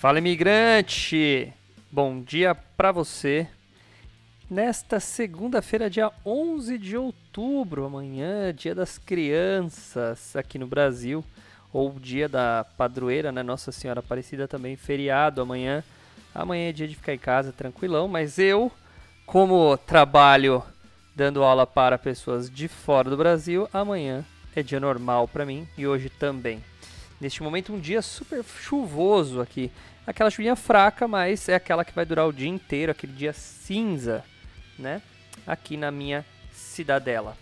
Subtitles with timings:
[0.00, 1.52] Fala imigrante!
[1.92, 3.46] Bom dia para você.
[4.50, 11.22] Nesta segunda-feira, dia 11 de outubro, amanhã, dia das crianças aqui no Brasil,
[11.70, 13.42] ou dia da padroeira, né?
[13.42, 15.84] Nossa Senhora Aparecida também, feriado amanhã.
[16.34, 18.72] Amanhã é dia de ficar em casa tranquilão, mas eu,
[19.26, 20.62] como trabalho
[21.14, 24.24] dando aula para pessoas de fora do Brasil, amanhã
[24.56, 26.69] é dia normal para mim e hoje também.
[27.20, 29.70] Neste momento, um dia super chuvoso aqui
[30.10, 34.24] aquela chuvinha fraca, mas é aquela que vai durar o dia inteiro, aquele dia cinza,
[34.78, 35.00] né?
[35.46, 37.36] Aqui na minha cidadela.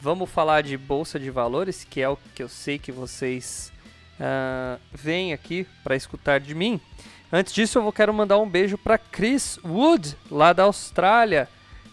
[0.00, 3.72] Vamos falar de bolsa de valores, que é o que eu sei que vocês
[4.20, 6.80] uh, vêm aqui para escutar de mim.
[7.32, 11.48] Antes disso, eu quero mandar um beijo para Chris Wood, lá da Austrália.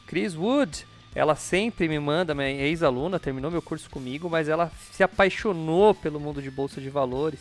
[0.08, 5.02] Chris Wood, ela sempre me manda, minha ex-aluna, terminou meu curso comigo, mas ela se
[5.02, 7.40] apaixonou pelo mundo de bolsa de valores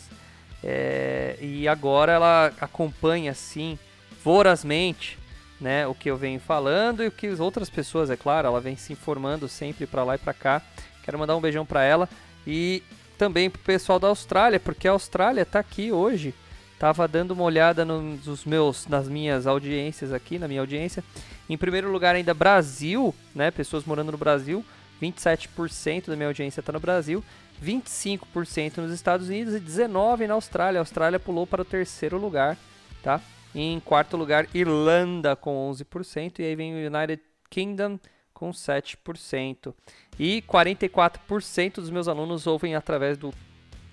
[0.63, 3.79] é, e agora ela acompanha assim
[4.23, 5.19] vorazmente
[5.61, 8.61] né, o que eu venho falando e o que as outras pessoas, é claro, ela
[8.61, 10.63] vem se informando sempre para lá e para cá.
[11.03, 12.09] Quero mandar um beijão para ela
[12.47, 12.83] e
[13.19, 16.35] também pro pessoal da Austrália, porque a Austrália está aqui hoje.
[16.79, 21.05] Tava dando uma olhada nos meus, nas minhas audiências aqui, na minha audiência.
[21.49, 24.65] Em primeiro lugar ainda Brasil, né, pessoas morando no Brasil.
[25.01, 27.23] 27% da minha audiência está no Brasil.
[27.63, 30.81] 25% nos Estados Unidos e 19% na Austrália.
[30.81, 32.57] A Austrália pulou para o terceiro lugar,
[33.03, 33.21] tá?
[33.55, 36.41] Em quarto lugar, Irlanda com 11%.
[36.41, 37.99] E aí vem o United Kingdom
[38.33, 39.73] com 7%.
[40.19, 43.33] E 44% dos meus alunos ouvem através do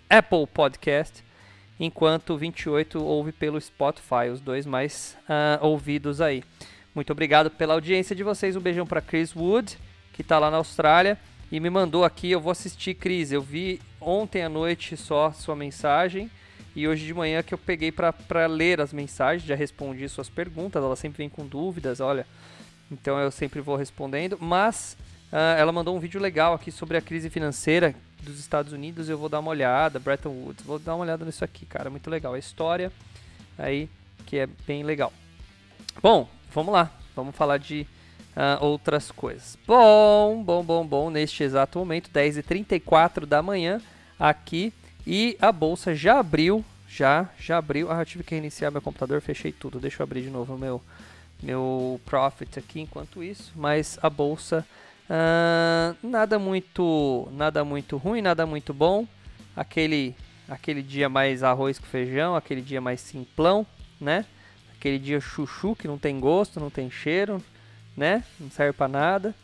[0.10, 1.24] Apple Podcast,
[1.82, 6.44] enquanto 28% ouve pelo Spotify, os dois mais uh, ouvidos aí.
[6.94, 8.56] Muito obrigado pela audiência de vocês.
[8.56, 9.80] Um beijão para Chris Wood,
[10.14, 11.18] que está lá na Austrália
[11.52, 12.30] e me mandou aqui.
[12.30, 13.32] Eu vou assistir, Cris.
[13.32, 16.30] Eu vi ontem à noite só sua mensagem
[16.76, 19.48] e hoje de manhã que eu peguei para ler as mensagens.
[19.48, 20.84] Já respondi suas perguntas.
[20.84, 22.28] Ela sempre vem com dúvidas, olha.
[22.92, 24.38] Então eu sempre vou respondendo.
[24.40, 24.96] Mas
[25.32, 29.10] uh, ela mandou um vídeo legal aqui sobre a crise financeira dos Estados Unidos.
[29.10, 30.00] Eu vou dar uma olhada.
[30.00, 30.66] Bretton Woods.
[30.66, 31.90] Vou dar uma olhada nisso aqui, cara.
[31.90, 32.34] Muito legal.
[32.34, 32.92] A história
[33.58, 33.90] aí
[34.26, 35.12] que é bem legal.
[36.02, 36.92] Bom, vamos lá.
[37.16, 37.86] Vamos falar de
[38.36, 39.58] uh, outras coisas.
[39.68, 43.82] Bom, bom, bom, bom, neste exato momento, 10h34 da manhã
[44.20, 44.74] aqui
[45.06, 47.92] e a bolsa já abriu, já, já abriu.
[47.92, 49.80] Ah, eu tive que reiniciar meu computador, fechei tudo.
[49.80, 50.82] Deixa eu abrir de novo o meu,
[51.42, 54.66] meu profit aqui enquanto isso, mas a bolsa
[55.12, 59.06] uh, nada muito, nada muito ruim, nada muito bom.
[59.56, 60.16] Aquele,
[60.48, 63.68] aquele dia mais arroz com feijão, aquele dia mais simplão,
[64.00, 64.26] né?
[64.74, 67.44] Aquele dia chuchu que não tem gosto, não tem cheiro,
[67.96, 68.24] né?
[68.40, 69.36] Não serve para nada,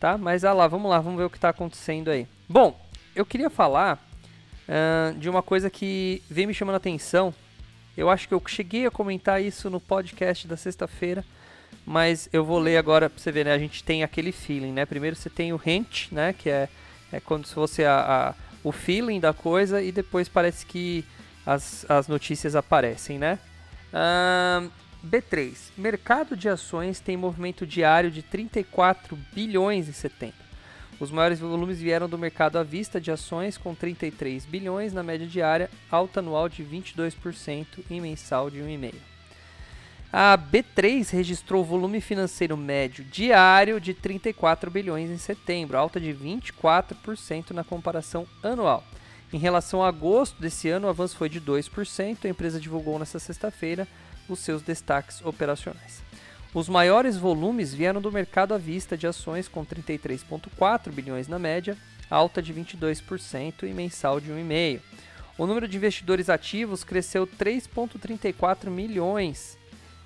[0.00, 0.16] tá?
[0.16, 2.26] Mas ah lá, vamos lá, vamos ver o que está acontecendo aí.
[2.48, 2.78] Bom,
[3.14, 4.04] eu queria falar
[4.68, 7.32] uh, de uma coisa que vem me chamando a atenção.
[7.96, 11.24] Eu acho que eu cheguei a comentar isso no podcast da sexta-feira,
[11.86, 13.52] mas eu vou ler agora para você ver, né?
[13.52, 14.86] A gente tem aquele feeling, né?
[14.86, 16.32] Primeiro você tem o hint, né?
[16.32, 16.68] Que é,
[17.12, 21.04] é quando se fosse a, a, o feeling da coisa e depois parece que
[21.44, 23.38] as, as notícias aparecem, né?
[23.92, 24.70] Uh,
[25.06, 25.54] B3.
[25.76, 30.44] Mercado de ações tem movimento diário de 34 bilhões em setembro.
[30.98, 35.26] Os maiores volumes vieram do mercado à vista de ações, com 33 bilhões na média
[35.26, 39.13] diária, alta anual de 22% e mensal de 1,5%.
[40.16, 47.50] A B3 registrou volume financeiro médio diário de 34 bilhões em setembro, alta de 24%
[47.50, 48.84] na comparação anual.
[49.32, 52.26] Em relação a agosto desse ano, o avanço foi de 2%.
[52.26, 53.88] A empresa divulgou nesta sexta-feira
[54.28, 56.00] os seus destaques operacionais.
[56.54, 61.76] Os maiores volumes vieram do mercado à vista de ações, com 33,4 bilhões na média,
[62.08, 64.80] alta de 22% e mensal de 1,5%.
[65.36, 69.58] O número de investidores ativos cresceu 3,34 milhões,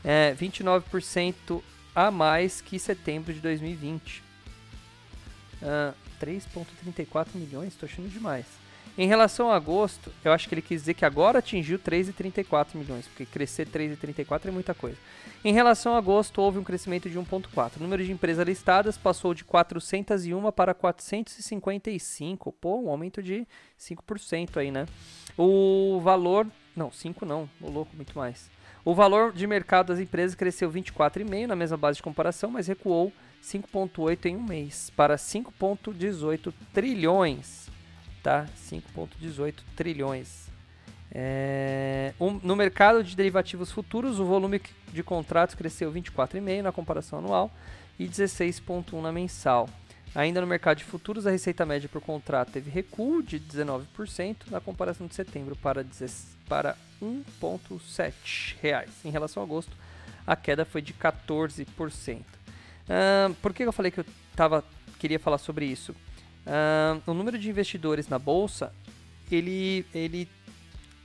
[0.05, 1.63] é, 29%
[1.95, 4.23] a mais que setembro de 2020.
[5.61, 8.47] Uh, 3,34 milhões, estou achando demais.
[8.97, 13.07] Em relação a agosto, eu acho que ele quis dizer que agora atingiu 3,34 milhões,
[13.07, 14.97] porque crescer 3,34 é muita coisa.
[15.45, 17.77] Em relação a agosto, houve um crescimento de 1,4.
[17.77, 22.51] O número de empresas listadas passou de 401 para 455.
[22.53, 23.47] Pô, um aumento de
[23.79, 24.85] 5% aí, né?
[25.37, 26.49] O valor.
[26.75, 28.51] Não, 5 não, o louco, muito mais.
[28.85, 33.13] O valor de mercado das empresas cresceu 24,5% na mesma base de comparação, mas recuou
[33.43, 37.69] 5,8% em um mês para 5,18 trilhões
[38.23, 38.47] tá?
[38.71, 40.49] 5,18 trilhões.
[41.11, 44.61] É, um, no mercado de derivativos futuros, o volume
[44.93, 47.51] de contratos cresceu 24,5% na comparação anual
[47.99, 49.69] e 16,1% na mensal.
[50.15, 54.61] Ainda no mercado de futuros, a receita média por contrato teve recuo de 19% na
[54.61, 55.85] comparação de setembro para,
[56.49, 58.91] para 1,7 reais.
[59.05, 59.77] Em relação a agosto,
[60.27, 62.21] a queda foi de 14%.
[62.89, 64.65] Uh, por que eu falei que eu tava,
[64.99, 65.95] queria falar sobre isso?
[67.07, 68.73] O número de investidores na bolsa,
[69.31, 70.27] ele, ele,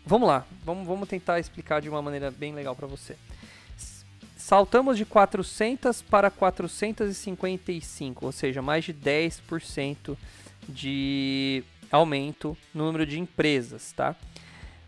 [0.05, 3.17] vamos lá, vamos, vamos tentar explicar de uma maneira bem legal para você.
[4.43, 10.17] Saltamos de 400 para 455, ou seja, mais de 10%
[10.67, 14.13] de aumento no número de empresas, tá?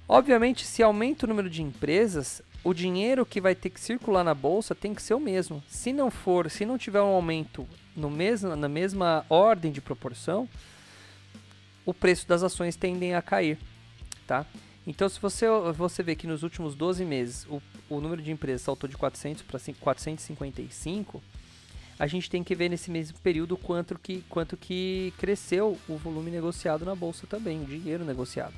[0.10, 4.34] Obviamente, se aumenta o número de empresas, o dinheiro que vai ter que circular na
[4.34, 5.64] bolsa tem que ser o mesmo.
[5.70, 7.66] Se não for, se não tiver um aumento
[7.96, 10.50] no mesmo, na mesma ordem de proporção,
[11.86, 13.58] o preço das ações tendem a cair,
[14.28, 14.46] tá?
[14.88, 18.62] Então, se você, você vê que nos últimos 12 meses o, o número de empresas
[18.62, 21.24] saltou de 400 para 455,
[21.98, 26.30] a gente tem que ver nesse mesmo período quanto que, quanto que cresceu o volume
[26.30, 28.54] negociado na bolsa também, o dinheiro negociado.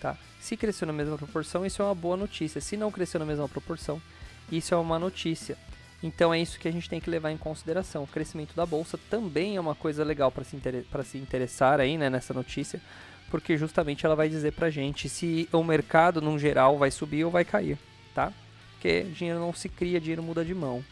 [0.00, 0.18] Tá?
[0.40, 2.60] Se cresceu na mesma proporção, isso é uma boa notícia.
[2.60, 4.02] Se não cresceu na mesma proporção,
[4.50, 5.56] isso é uma notícia.
[6.02, 8.02] Então é isso que a gente tem que levar em consideração.
[8.02, 10.84] O crescimento da bolsa também é uma coisa legal para se, inter...
[11.04, 12.80] se interessar aí, né, nessa notícia,
[13.32, 17.30] porque justamente ela vai dizer pra gente se o mercado, num geral, vai subir ou
[17.30, 17.78] vai cair,
[18.14, 18.30] tá?
[18.72, 20.84] Porque dinheiro não se cria, dinheiro muda de mão.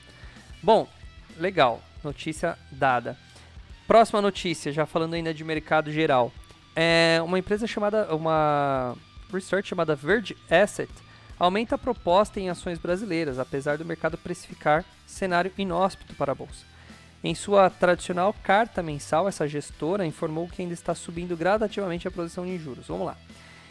[0.62, 0.88] Bom,
[1.36, 3.14] legal, notícia dada.
[3.86, 6.32] Próxima notícia, já falando ainda de mercado geral.
[6.74, 8.96] É uma empresa chamada, uma
[9.30, 10.90] research chamada Verge Asset,
[11.38, 16.69] aumenta a proposta em ações brasileiras, apesar do mercado precificar cenário inóspito para a bolsa.
[17.22, 22.46] Em sua tradicional carta mensal, essa gestora informou que ainda está subindo gradativamente a posição
[22.46, 22.86] em juros.
[22.86, 23.16] Vamos lá.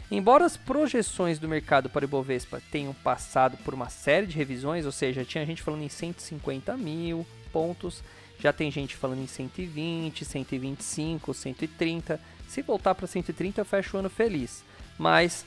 [0.08, 4.84] Embora as projeções do mercado para o Ibovespa tenham passado por uma série de revisões,
[4.84, 8.02] ou seja, tinha gente falando em 150 mil pontos,
[8.38, 12.20] já tem gente falando em 120, 125, 130.
[12.48, 14.64] Se voltar para 130, eu fecho o ano feliz.
[14.98, 15.44] Mas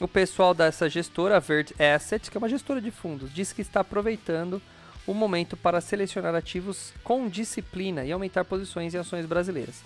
[0.00, 3.62] o pessoal dessa gestora, a Verde Asset, que é uma gestora de fundos, diz que
[3.62, 4.60] está aproveitando
[5.06, 9.82] o momento para selecionar ativos com disciplina e aumentar posições em ações brasileiras.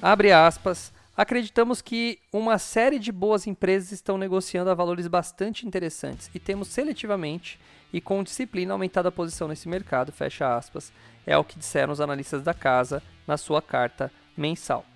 [0.00, 0.92] Abre aspas.
[1.14, 6.68] Acreditamos que uma série de boas empresas estão negociando a valores bastante interessantes e temos
[6.68, 7.60] seletivamente
[7.92, 10.90] e com disciplina aumentado a posição nesse mercado, fecha aspas,
[11.26, 14.86] é o que disseram os analistas da casa na sua carta mensal.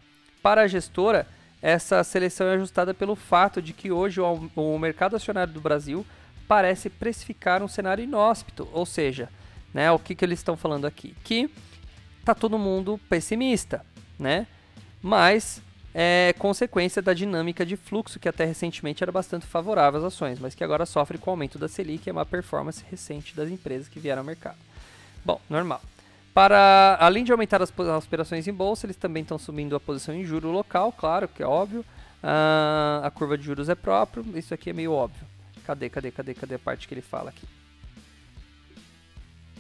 [0.43, 1.27] Para a gestora,
[1.61, 6.07] essa seleção é ajustada pelo fato de que hoje o, mercado acionário do Brasil
[6.49, 9.29] parece precificar um cenário inóspito, ou seja,
[9.77, 11.15] né, o que, que eles estão falando aqui?
[11.23, 11.51] Que
[12.25, 13.85] tá todo mundo pessimista,
[14.19, 14.47] né?
[15.03, 15.61] Mas
[15.95, 20.55] é consequência da dinâmica de fluxo que até recentemente era bastante favorável às ações, mas
[20.55, 24.01] que agora sofre com o aumento da Selic e uma performance recente das empresas que
[24.01, 24.57] vieram ao mercado.
[25.23, 25.83] Bom, normal.
[26.33, 30.15] Para, além de aumentar as, as operações em bolsa, eles também estão subindo a posição
[30.15, 31.81] em juro local, claro, que é óbvio.
[32.23, 35.27] Uh, a curva de juros é próprio, isso aqui é meio óbvio.
[35.67, 37.47] Cadê, cadê, cadê, cadê a parte que ele fala aqui?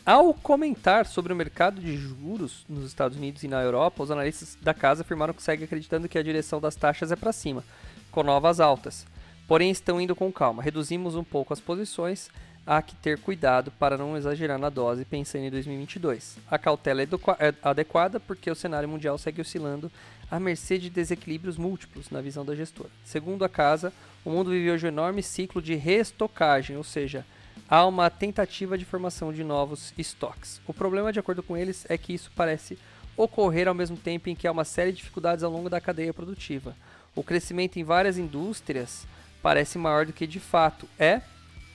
[0.07, 4.57] Ao comentar sobre o mercado de juros nos Estados Unidos e na Europa, os analistas
[4.63, 7.65] da casa afirmaram que seguem acreditando que a direção das taxas é para cima,
[8.13, 9.05] com novas altas.
[9.49, 10.63] Porém, estão indo com calma.
[10.63, 12.31] Reduzimos um pouco as posições,
[12.65, 16.39] há que ter cuidado para não exagerar na dose pensando em 2022.
[16.49, 17.09] A cautela é,
[17.41, 19.91] é adequada porque o cenário mundial segue oscilando
[20.31, 22.91] à mercê de desequilíbrios múltiplos na visão da gestora.
[23.05, 23.93] Segundo a casa,
[24.25, 27.27] o mundo vive hoje um enorme ciclo de restocagem, ou seja,
[27.69, 30.61] há uma tentativa de formação de novos estoques.
[30.67, 32.79] O problema, de acordo com eles, é que isso parece
[33.17, 36.13] ocorrer ao mesmo tempo em que há uma série de dificuldades ao longo da cadeia
[36.13, 36.77] produtiva.
[37.15, 39.07] O crescimento em várias indústrias
[39.43, 41.23] parece maior do que de fato é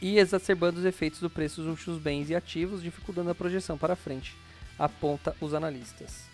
[0.02, 4.36] e exacerbando os efeitos do preço dos bens e ativos, dificultando a projeção para frente,
[4.78, 6.26] aponta os analistas.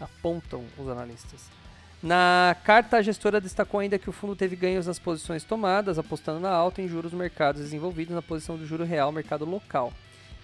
[0.00, 1.63] Apontam os analistas.
[2.04, 6.38] Na carta, a gestora destacou ainda que o fundo teve ganhos nas posições tomadas, apostando
[6.38, 9.90] na alta em juros mercados desenvolvidos na posição do juro real mercado local.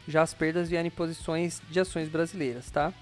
[0.09, 2.95] Já as perdas vieram em posições de ações brasileiras, tá?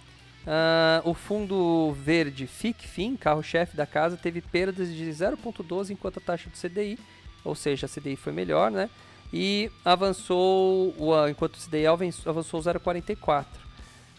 [0.44, 6.50] Uh, o fundo verde FICFIN, carro-chefe da casa, teve perdas de 0,12 enquanto a taxa
[6.50, 6.98] do CDI,
[7.44, 8.90] ou seja, a CDI foi melhor, né?
[9.32, 10.92] E avançou,
[11.30, 13.67] enquanto o CDI avançou 0,44.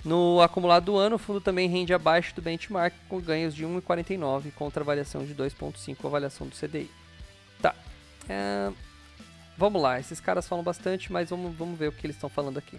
[0.03, 4.51] No acumulado do ano, o fundo também rende abaixo do benchmark, com ganhos de 1,49
[4.53, 6.89] contra avaliação de 2,5 a avaliação do CDI.
[7.61, 7.75] Tá.
[8.27, 8.71] É,
[9.57, 12.57] vamos lá, esses caras falam bastante, mas vamos, vamos ver o que eles estão falando
[12.57, 12.77] aqui.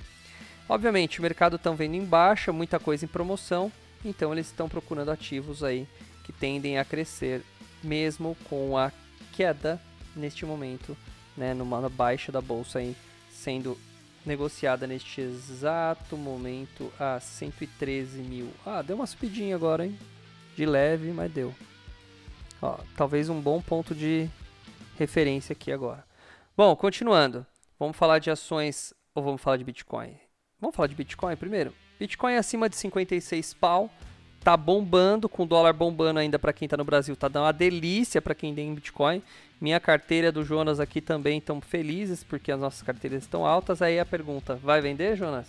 [0.67, 3.71] Obviamente, o mercado está vendo em baixa, muita coisa em promoção,
[4.05, 5.87] então eles estão procurando ativos aí
[6.25, 7.43] que tendem a crescer,
[7.83, 8.91] mesmo com a
[9.33, 9.81] queda
[10.17, 10.97] neste momento,
[11.37, 12.97] né, numa baixa da bolsa aí,
[13.31, 13.77] sendo
[14.25, 18.51] negociada neste exato momento a 113 mil.
[18.65, 19.99] Ah, deu uma subidinha agora, hein?
[20.57, 21.55] De leve, mas deu.
[22.61, 24.29] Ó, talvez um bom ponto de
[24.99, 26.05] referência aqui agora.
[26.57, 27.47] Bom, continuando.
[27.79, 30.15] Vamos falar de ações ou vamos falar de Bitcoin?
[30.61, 31.73] Vamos falar de Bitcoin primeiro?
[31.99, 33.91] Bitcoin é acima de 56 pau.
[34.45, 37.17] Tá bombando, com o dólar bombando ainda para quem está no Brasil.
[37.17, 39.23] Tá dando uma delícia para quem tem Bitcoin.
[39.61, 43.83] Minha carteira do Jonas aqui também estão felizes porque as nossas carteiras estão altas.
[43.83, 45.47] Aí a pergunta: vai vender, Jonas?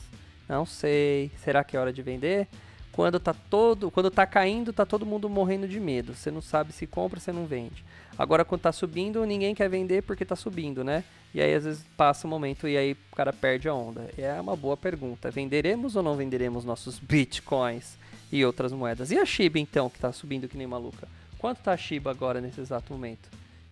[0.50, 1.32] Não sei.
[1.38, 2.48] Será que é hora de vender?
[2.92, 6.14] Quando tá todo, quando tá caindo, tá todo mundo morrendo de medo.
[6.14, 7.86] Você não sabe se compra, você não vende.
[8.18, 11.06] Agora quando tá subindo, ninguém quer vender porque tá subindo, né?
[11.34, 14.10] E aí às vezes passa o um momento e aí o cara perde a onda.
[14.18, 15.32] É uma boa pergunta.
[15.32, 17.98] Venderemos ou não venderemos nossos bitcoins
[18.30, 19.10] e outras moedas?
[19.10, 21.08] E a Shiba então, que tá subindo que nem maluca?
[21.38, 23.30] Quanto tá a Shiba agora nesse exato momento?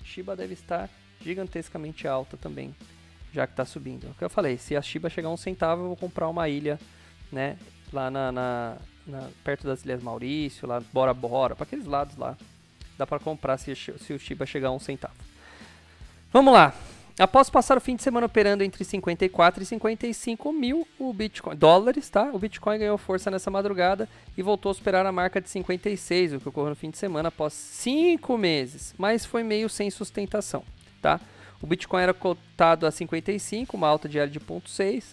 [0.09, 0.89] Shiba deve estar
[1.21, 2.75] gigantescamente alta também,
[3.31, 4.07] já que está subindo.
[4.07, 6.27] É o que eu falei, se a Shiba chegar a um centavo, eu vou comprar
[6.27, 6.79] uma ilha,
[7.31, 7.57] né,
[7.93, 12.35] lá na, na, na perto das Ilhas Maurício, lá Bora Bora, para aqueles lados lá.
[12.97, 15.13] Dá para comprar se, se o Shiba chegar a um centavo.
[16.33, 16.73] Vamos lá.
[17.19, 22.09] Após passar o fim de semana operando entre 54 e 55 mil o Bitcoin, dólares,
[22.09, 22.29] tá?
[22.31, 24.07] O Bitcoin ganhou força nessa madrugada
[24.37, 27.27] e voltou a superar a marca de 56, o que ocorreu no fim de semana
[27.27, 30.63] após cinco meses, mas foi meio sem sustentação,
[31.01, 31.19] tá?
[31.61, 35.03] O Bitcoin era cotado a 55, uma alta diária de 0,6,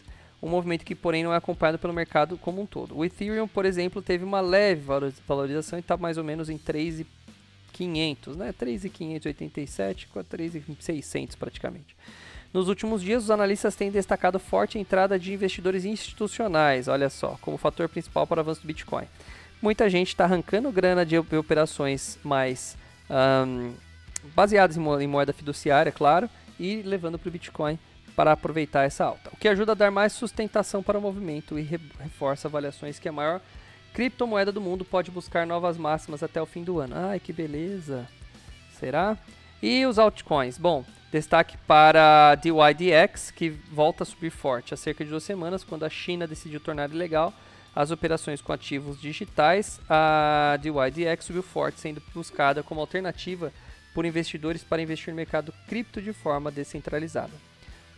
[0.41, 2.97] um movimento que, porém, não é acompanhado pelo mercado como um todo.
[2.97, 4.85] O Ethereum, por exemplo, teve uma leve
[5.27, 7.07] valorização e está mais ou menos em 3,5
[7.77, 8.53] 3.500, né?
[8.53, 11.97] 3.587 com 3.600 praticamente.
[12.53, 17.59] Nos últimos dias, os analistas têm destacado forte entrada de investidores institucionais, olha só, como
[17.59, 19.05] fator principal para o avanço do Bitcoin.
[19.61, 22.77] Muita gente está arrancando grana de operações mais
[23.11, 23.75] um,
[24.35, 27.79] baseadas em moeda fiduciária, claro, e levando para o Bitcoin
[28.15, 31.63] para aproveitar essa alta, o que ajuda a dar mais sustentação para o movimento e
[32.01, 33.43] reforça avaliações que a maior
[33.97, 36.95] criptomoeda do mundo pode buscar novas máximas até o fim do ano.
[36.95, 38.07] Ai, que beleza.
[38.79, 39.17] Será?
[39.63, 40.59] E os altcoins?
[40.59, 45.87] Bom, destaque para DYDX, que volta a subir forte há cerca de duas semanas, quando
[45.87, 47.33] a China decidiu tornar ilegal
[47.75, 49.81] as operações com ativos digitais.
[49.89, 53.51] A DYDX subiu forte, sendo buscada como alternativa
[53.95, 57.33] por investidores para investir no mercado cripto de forma descentralizada.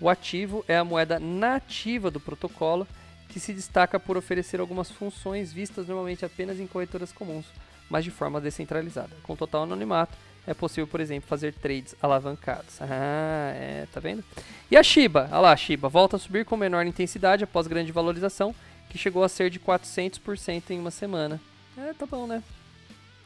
[0.01, 2.87] O ativo é a moeda nativa do protocolo
[3.29, 7.47] que se destaca por oferecer algumas funções vistas normalmente apenas em corretoras comuns,
[7.89, 9.11] mas de forma descentralizada.
[9.23, 10.17] Com total anonimato,
[10.47, 12.81] é possível, por exemplo, fazer trades alavancados.
[12.81, 14.25] Ah, é, tá vendo?
[14.71, 17.93] E a Shiba, olha lá, a Shiba volta a subir com menor intensidade após grande
[17.93, 18.55] valorização,
[18.89, 21.39] que chegou a ser de 400% em uma semana.
[21.77, 22.43] É, tá bom, né?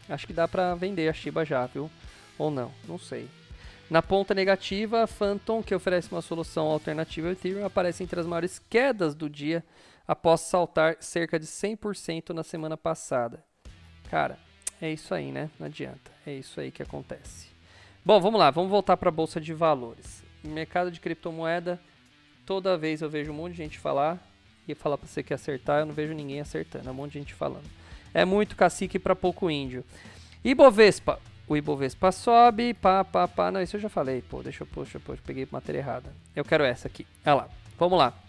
[0.08, 1.88] Acho que dá pra vender a Shiba já, viu?
[2.36, 3.28] Ou não, não sei.
[3.88, 8.26] Na ponta negativa, a Phantom, que oferece uma solução alternativa ao Ethereum, aparece entre as
[8.26, 9.62] maiores quedas do dia
[10.12, 13.42] após saltar cerca de 100% na semana passada.
[14.10, 14.38] Cara,
[14.80, 15.50] é isso aí, né?
[15.58, 16.10] Não adianta.
[16.26, 17.48] É isso aí que acontece.
[18.04, 20.22] Bom, vamos lá, vamos voltar para a bolsa de valores.
[20.44, 21.80] mercado de criptomoeda,
[22.44, 24.22] toda vez eu vejo um monte de gente falar
[24.68, 27.20] e falar para você que acertar, eu não vejo ninguém acertando, é um monte de
[27.20, 27.68] gente falando.
[28.12, 29.82] É muito cacique para pouco índio.
[30.44, 33.50] Ibovespa, o Ibovespa sobe, pá, pá, pá.
[33.50, 36.12] Não, isso eu já falei, pô, deixa eu, poxa, poxa, peguei matéria errada.
[36.36, 37.06] Eu quero essa aqui.
[37.24, 38.21] Olha lá, vamos lá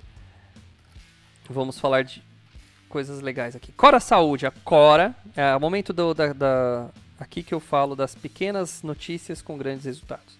[1.49, 2.23] vamos falar de
[2.87, 3.71] coisas legais aqui.
[3.71, 8.13] Cora Saúde, a Cora, é o momento do, da, da, aqui que eu falo das
[8.13, 10.37] pequenas notícias com grandes resultados.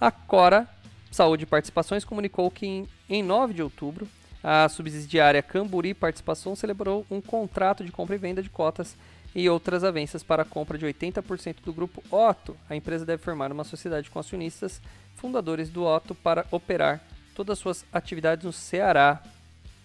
[0.00, 0.68] A Cora
[1.12, 4.08] Saúde Participações comunicou que em, em 9 de outubro,
[4.42, 8.96] a subsidiária Camburi Participação celebrou um contrato de compra e venda de cotas
[9.34, 12.56] e outras avanças para a compra de 80% do grupo Otto.
[12.68, 14.80] A empresa deve formar uma sociedade com acionistas
[15.14, 17.00] fundadores do Otto para operar
[17.34, 19.22] todas as suas atividades no Ceará,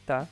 [0.05, 0.27] tá?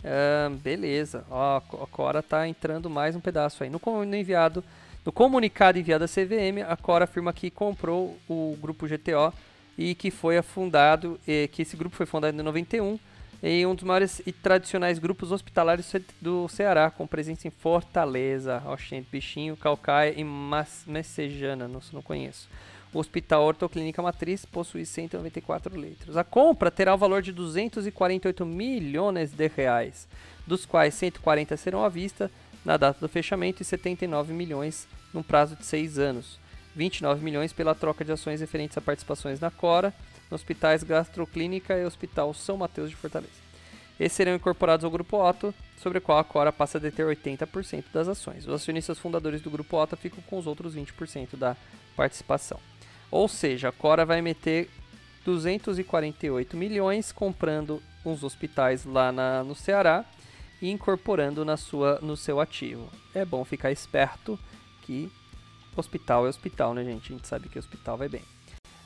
[0.00, 3.70] Uh, beleza, ó, a Cora tá entrando mais um pedaço aí.
[3.70, 4.64] No, no, enviado,
[5.04, 9.32] no comunicado enviado à CVM, a Cora afirma que comprou o grupo GTO
[9.76, 11.20] e que foi fundado,
[11.52, 12.98] que esse grupo foi fundado em 91
[13.42, 15.90] em um dos maiores e tradicionais grupos hospitalares
[16.20, 20.24] do Ceará, com presença em Fortaleza, Oxente, Bichinho, Calcaia e
[20.86, 22.48] Messejana, não, não conheço.
[22.92, 26.16] O Hospital Ortoclínica Matriz possui 194 leitos.
[26.16, 30.08] A compra terá o valor de 248 milhões de reais,
[30.44, 32.30] dos quais 140 serão à vista
[32.64, 36.38] na data do fechamento e 79 milhões num prazo de seis anos.
[36.74, 39.94] 29 milhões pela troca de ações referentes a participações na Cora,
[40.30, 43.50] Hospitais Gastroclínica e Hospital São Mateus de Fortaleza.
[43.98, 47.84] Esses serão incorporados ao Grupo Otto, sobre o qual a Cora passa a deter 80%
[47.92, 48.46] das ações.
[48.46, 51.56] Os acionistas fundadores do Grupo Otto ficam com os outros 20% da
[51.96, 52.58] participação.
[53.10, 54.68] Ou seja, a Cora vai meter
[55.24, 60.04] 248 milhões comprando uns hospitais lá na, no Ceará
[60.60, 62.88] e incorporando na sua, no seu ativo.
[63.14, 64.38] É bom ficar esperto
[64.82, 65.10] que
[65.76, 67.12] hospital é hospital, né, gente?
[67.12, 68.22] A gente sabe que hospital vai bem.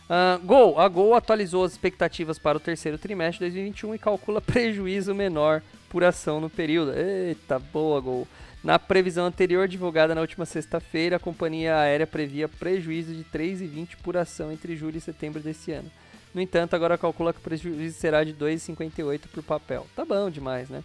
[0.05, 0.79] Uh, Gol.
[0.79, 5.63] A Gol atualizou as expectativas para o terceiro trimestre de 2021 e calcula prejuízo menor
[5.89, 6.93] por ação no período.
[6.93, 8.29] Eita, boa, Gol.
[8.65, 14.17] Na previsão anterior, divulgada na última sexta-feira, a companhia aérea previa prejuízo de 3,20 por
[14.17, 15.91] ação entre julho e setembro desse ano.
[16.33, 19.87] No entanto, agora calcula que o prejuízo será de 2,58 por papel.
[19.95, 20.83] Tá bom demais, né?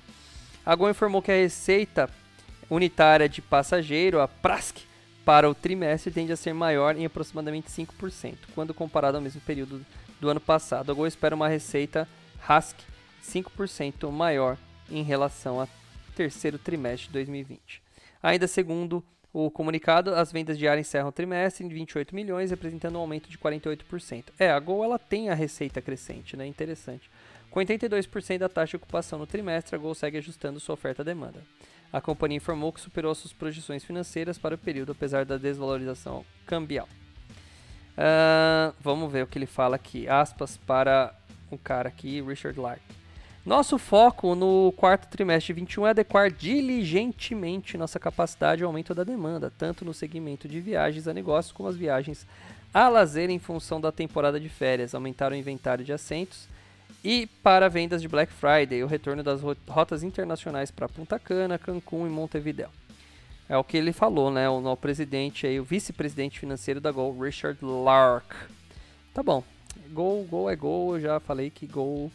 [0.66, 2.10] A Gol informou que a receita
[2.70, 4.80] unitária de passageiro, a PRASC,
[5.24, 9.86] para o trimestre tende a ser maior em aproximadamente 5%, quando comparado ao mesmo período
[10.20, 10.92] do ano passado.
[10.92, 12.06] A Gol espera uma receita
[12.42, 12.76] RASC
[13.24, 14.58] 5% maior
[14.92, 15.79] em relação ao
[16.20, 17.82] terceiro trimestre de 2020.
[18.22, 23.00] Ainda segundo o comunicado, as vendas diárias encerram o trimestre em 28 milhões, representando um
[23.00, 24.26] aumento de 48%.
[24.38, 26.46] É, a Gol ela tem a receita crescente, né?
[26.46, 27.10] Interessante.
[27.50, 31.42] Com 82% da taxa de ocupação no trimestre, a Gol segue ajustando sua oferta demanda.
[31.94, 36.90] A companhia informou que superou suas projeções financeiras para o período, apesar da desvalorização cambial.
[37.94, 40.06] Uh, vamos ver o que ele fala aqui.
[40.10, 41.16] Aspas para
[41.50, 42.99] um cara aqui, Richard Lark.
[43.50, 49.04] Nosso foco no quarto trimestre de 21 é adequar diligentemente nossa capacidade ao aumento da
[49.04, 52.28] demanda, tanto no segmento de viagens a negócios como as viagens
[52.72, 54.94] a lazer em função da temporada de férias.
[54.94, 56.48] Aumentar o inventário de assentos
[57.04, 62.06] e para vendas de Black Friday, o retorno das rotas internacionais para Punta Cana, Cancún
[62.06, 62.70] e Montevideo.
[63.50, 64.48] É o que ele falou, né?
[64.48, 68.32] O, o presidente aí, o vice-presidente financeiro da Gol, Richard Lark.
[69.12, 69.44] Tá bom.
[69.92, 70.98] Gol, Gol é Gol.
[70.98, 72.12] Eu já falei que Gol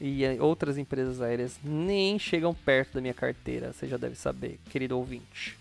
[0.00, 3.72] e outras empresas aéreas nem chegam perto da minha carteira.
[3.72, 5.58] Você já deve saber, querido ouvinte.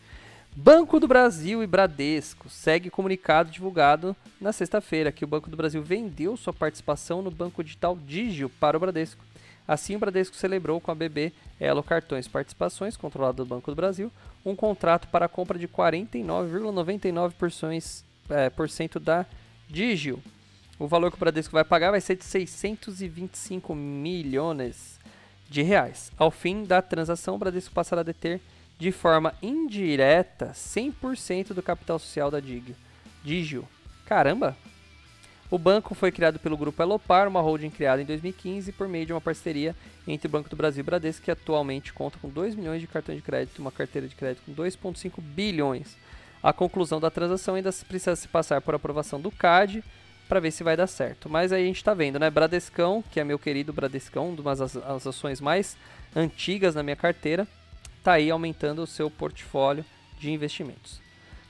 [0.57, 5.83] Banco do Brasil e Bradesco segue comunicado divulgado na sexta-feira que o Banco do Brasil
[5.83, 9.21] vendeu sua participação no banco digital Digio para o Bradesco.
[9.67, 14.09] Assim, o Bradesco celebrou com a BB Elo Cartões Participações, controlado do Banco do Brasil,
[14.45, 19.25] um contrato para a compra de 49,99% é, por cento da
[19.67, 20.23] Digio.
[20.77, 24.99] O valor que o Bradesco vai pagar vai ser de 625 milhões
[25.49, 26.11] de reais.
[26.17, 28.41] Ao fim da transação, o Bradesco passará a deter
[28.77, 32.41] de forma indireta 100% do capital social da
[33.23, 33.67] Digio.
[34.05, 34.55] Caramba!
[35.49, 39.13] O banco foi criado pelo grupo Elopar, uma holding criada em 2015 por meio de
[39.13, 42.55] uma parceria entre o Banco do Brasil e o Bradesco, que atualmente conta com 2
[42.55, 45.95] milhões de cartões de crédito e uma carteira de crédito com 2,5 bilhões.
[46.41, 49.83] A conclusão da transação ainda precisa se passar por aprovação do CAD
[50.27, 51.29] para ver se vai dar certo.
[51.29, 52.29] Mas aí a gente está vendo, né?
[52.29, 55.77] Bradescão, que é meu querido Bradescão, uma das ações mais
[56.15, 57.47] antigas na minha carteira,
[57.97, 59.85] está aí aumentando o seu portfólio
[60.19, 61.01] de investimentos.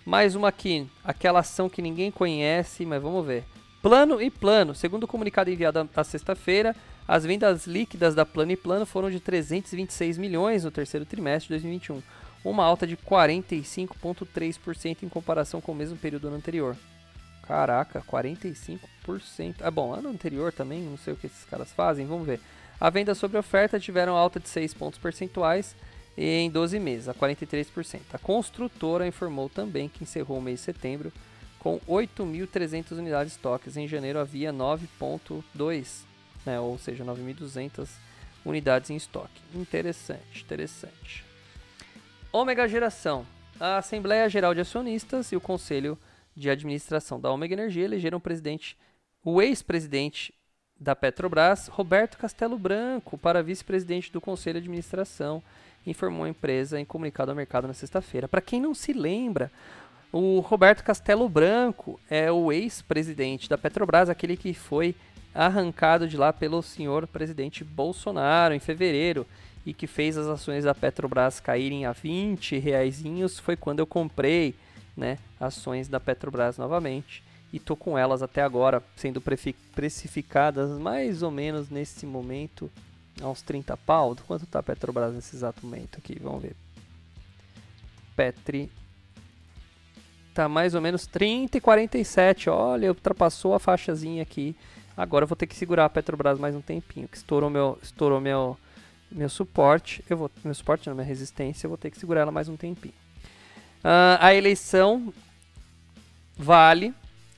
[0.06, 3.44] Mais uma aqui, aquela ação que ninguém conhece, mas vamos ver.
[3.82, 4.74] Plano e Plano.
[4.74, 6.76] Segundo o comunicado enviado na sexta-feira,
[7.08, 11.62] as vendas líquidas da Plano e Plano foram de 326 milhões no terceiro trimestre de
[11.62, 12.02] 2021,
[12.44, 16.76] uma alta de 45,3% em comparação com o mesmo período anterior.
[17.48, 18.80] Caraca, 45%.
[19.62, 22.40] É bom, ano anterior também, não sei o que esses caras fazem, vamos ver.
[22.80, 25.76] A venda sobre oferta tiveram alta de 6 pontos percentuais
[26.18, 28.02] em 12 meses, a 43%.
[28.14, 31.12] A construtora informou também que encerrou o mês de setembro
[31.60, 33.78] com 8.300 unidades de estoques.
[33.78, 36.04] Em janeiro havia 9.2,
[36.46, 37.88] né, ou seja, 9.200
[38.46, 39.42] unidades em estoque.
[39.54, 41.26] Interessante, interessante.
[42.32, 43.26] Ômega Geração.
[43.60, 45.98] A Assembleia Geral de Acionistas e o Conselho
[46.36, 48.78] de Administração da Ômega Energia elegeram o presidente,
[49.24, 50.34] o ex-presidente
[50.80, 55.41] da Petrobras, Roberto Castelo Branco, para vice-presidente do Conselho de Administração
[55.86, 58.28] informou a empresa em comunicado ao mercado na sexta-feira.
[58.28, 59.52] Para quem não se lembra,
[60.12, 64.95] o Roberto Castelo Branco é o ex-presidente da Petrobras, aquele que foi
[65.34, 69.28] arrancado de lá pelo senhor presidente Bolsonaro em fevereiro
[69.65, 74.56] e que fez as ações da Petrobras caírem a 20 reaisinhos foi quando eu comprei
[74.96, 81.32] né, ações da Petrobras novamente e tô com elas até agora sendo precificadas mais ou
[81.32, 82.70] menos nesse momento
[83.22, 84.16] a uns 30 pau.
[84.28, 86.18] Quanto tá a Petrobras nesse exato momento aqui?
[86.22, 86.56] Vamos ver.
[88.16, 88.70] Petri
[90.34, 92.50] tá mais ou menos 30 e 47.
[92.50, 94.56] Olha, ultrapassou a faixazinha aqui.
[94.98, 98.20] Agora eu vou ter que segurar a Petrobras mais um tempinho, que estourou meu estourou
[98.20, 98.58] meu
[99.10, 100.04] meu suporte.
[100.10, 102.58] Eu vou meu suporte, não, minha resistência, eu vou ter que segurar ela mais um
[102.58, 103.05] tempinho.
[103.86, 105.13] Uh, a eleição
[106.36, 106.91] vale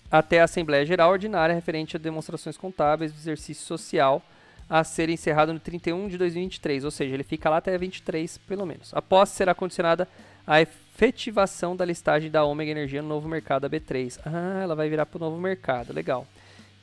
[0.09, 4.23] até a Assembleia Geral Ordinária referente a demonstrações contábeis do exercício social
[4.69, 8.65] a ser encerrado no 31 de 2023, ou seja, ele fica lá até 23 pelo
[8.65, 8.93] menos.
[8.93, 10.07] Após será condicionada
[10.45, 14.17] a efetivação da listagem da Omega Energia no novo mercado B3.
[14.25, 16.25] Ah, ela vai virar para o novo mercado, legal.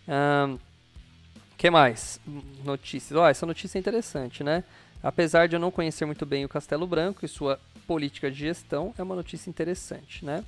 [0.07, 0.59] Um,
[1.57, 2.21] que mais?
[2.63, 3.19] Notícias.
[3.19, 4.63] Oh, essa notícia é interessante, né?
[5.05, 8.95] Apesar de eu não conhecer muito bem o Castelo Branco e sua política de gestão,
[8.97, 10.43] é uma notícia interessante, né?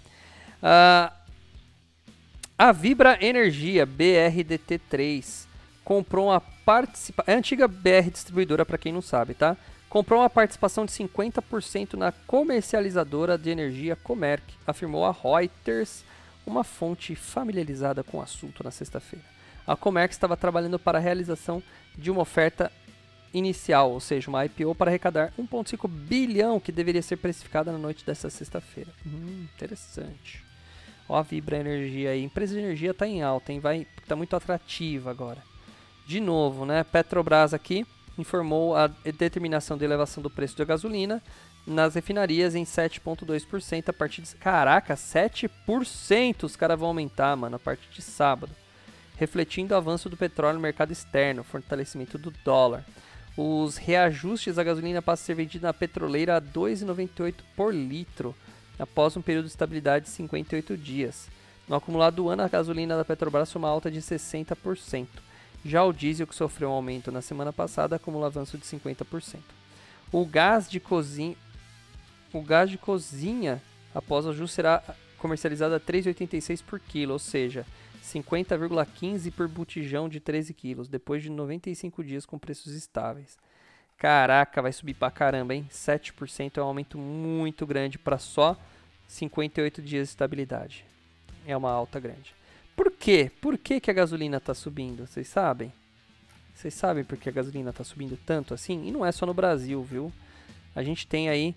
[0.63, 1.13] Uh,
[2.59, 5.47] a Vibra Energia BRDT3
[5.85, 7.31] comprou uma participação.
[7.31, 9.57] É a antiga BR distribuidora, para quem não sabe, tá?
[9.89, 16.05] comprou uma participação de 50% na comercializadora de energia Comerc, afirmou a Reuters,
[16.45, 19.25] uma fonte familiarizada com o assunto na sexta-feira.
[19.67, 21.63] A Comerc estava trabalhando para a realização
[21.97, 22.71] de uma oferta
[23.37, 28.05] inicial, ou seja, uma IPO para arrecadar 1,5 bilhão que deveria ser precificada na noite
[28.05, 28.91] dessa sexta-feira.
[29.07, 30.43] Hum, interessante.
[31.09, 32.23] Ó a Vibra Energia aí.
[32.23, 33.61] Empresa de energia está em alta, hein?
[33.61, 35.43] Vai, tá muito atrativa agora.
[36.07, 36.83] De novo, né?
[36.83, 37.87] Petrobras aqui
[38.19, 41.23] informou a determinação de elevação do preço da gasolina
[41.67, 44.35] nas refinarias em 7,2% a partir de.
[44.37, 48.53] Caraca, 7% os caras vão aumentar, mano, a partir de sábado.
[49.17, 52.85] Refletindo o avanço do petróleo no mercado externo, fortalecimento do dólar.
[53.37, 58.35] Os reajustes da gasolina passam a ser vendida na petroleira a 2,98 por litro,
[58.79, 61.29] após um período de estabilidade de 58 dias.
[61.69, 65.07] No acumulado do ano, a gasolina da Petrobras foi uma alta de 60%.
[65.65, 69.41] Já o diesel, que sofreu um aumento na semana passada, acumula avanço de 50%.
[70.13, 71.37] O gás de cozinha,
[72.33, 73.61] o gás de cozinha
[73.95, 74.83] após o ajuste será
[75.19, 77.67] comercializado a 3,86 por quilo, ou seja,
[78.07, 83.37] 50,15 por botijão de 13 quilos, depois de 95 dias com preços estáveis.
[83.99, 85.67] Caraca, vai subir pra caramba, hein?
[85.71, 88.57] 7% é um aumento muito grande para só
[89.09, 90.85] 58 dias de estabilidade.
[91.47, 92.35] É uma alta grande.
[92.77, 93.31] Por quê?
[93.41, 95.07] Por que, que a gasolina está subindo?
[95.07, 95.73] Vocês sabem?
[96.55, 98.87] Vocês sabem por que a gasolina está subindo tanto assim?
[98.87, 100.13] E não é só no Brasil, viu?
[100.75, 101.55] A gente tem aí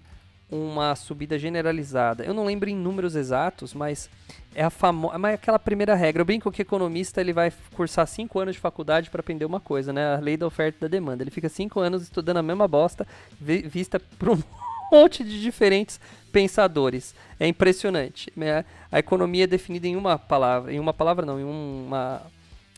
[0.51, 2.23] uma subida generalizada.
[2.23, 4.09] Eu não lembro em números exatos, mas
[4.55, 6.21] é a famosa, mas é aquela primeira regra.
[6.21, 9.93] Eu brinco que economista ele vai cursar 5 anos de faculdade para aprender uma coisa,
[9.93, 10.15] né?
[10.15, 11.23] A lei da oferta e da demanda.
[11.23, 13.05] Ele fica 5 anos estudando a mesma bosta,
[13.39, 14.43] vista por um
[14.91, 15.99] monte de diferentes
[16.31, 17.13] pensadores.
[17.39, 18.31] É impressionante.
[18.35, 18.65] Né?
[18.91, 22.21] A economia é definida em uma palavra, em uma palavra não, em uma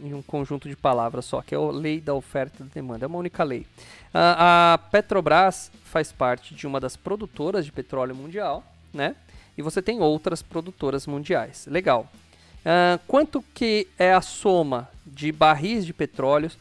[0.02, 3.06] em um conjunto de palavras só, que é a lei da oferta e da demanda.
[3.06, 3.66] É uma única lei.
[4.14, 9.16] a Petrobras faz parte de uma das produtoras de petróleo mundial, né?
[9.58, 11.68] E você tem outras produtoras mundiais.
[11.68, 12.10] Legal.
[12.62, 16.52] Uh, quanto que é a soma de barris de petróleo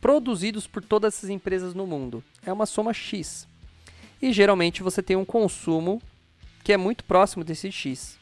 [0.00, 2.22] produzidos por todas essas empresas no mundo?
[2.44, 3.46] É uma soma X
[4.20, 6.02] e geralmente você tem um consumo
[6.62, 8.18] que é muito próximo desse X.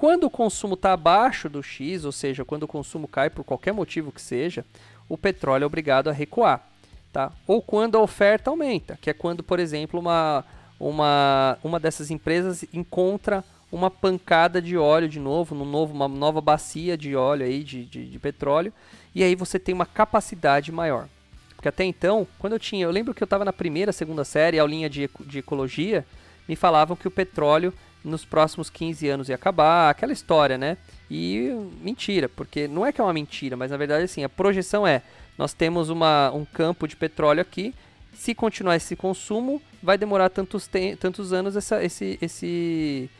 [0.00, 3.74] Quando o consumo está abaixo do X, ou seja, quando o consumo cai por qualquer
[3.74, 4.64] motivo que seja,
[5.06, 6.66] o petróleo é obrigado a recuar.
[7.12, 7.30] Tá?
[7.46, 10.42] Ou quando a oferta aumenta, que é quando, por exemplo, uma,
[10.80, 16.40] uma, uma dessas empresas encontra uma pancada de óleo de novo, no novo, uma nova
[16.40, 18.72] bacia de óleo aí, de, de, de petróleo,
[19.14, 21.08] e aí você tem uma capacidade maior.
[21.54, 22.86] Porque até então, quando eu tinha.
[22.86, 26.06] Eu lembro que eu estava na primeira, segunda série, aulinha de, de ecologia,
[26.48, 27.70] me falavam que o petróleo
[28.04, 30.76] nos próximos 15 anos ia acabar, aquela história, né?
[31.10, 31.50] E
[31.82, 35.02] mentira, porque não é que é uma mentira, mas na verdade assim, a projeção é,
[35.36, 37.74] nós temos uma, um campo de petróleo aqui,
[38.12, 43.10] se continuar esse consumo, vai demorar tantos, tantos anos essa, esse, esse,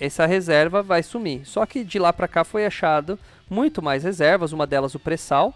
[0.00, 1.44] essa reserva vai sumir.
[1.44, 3.18] Só que de lá para cá foi achado
[3.50, 5.52] muito mais reservas, uma delas o pré-sal,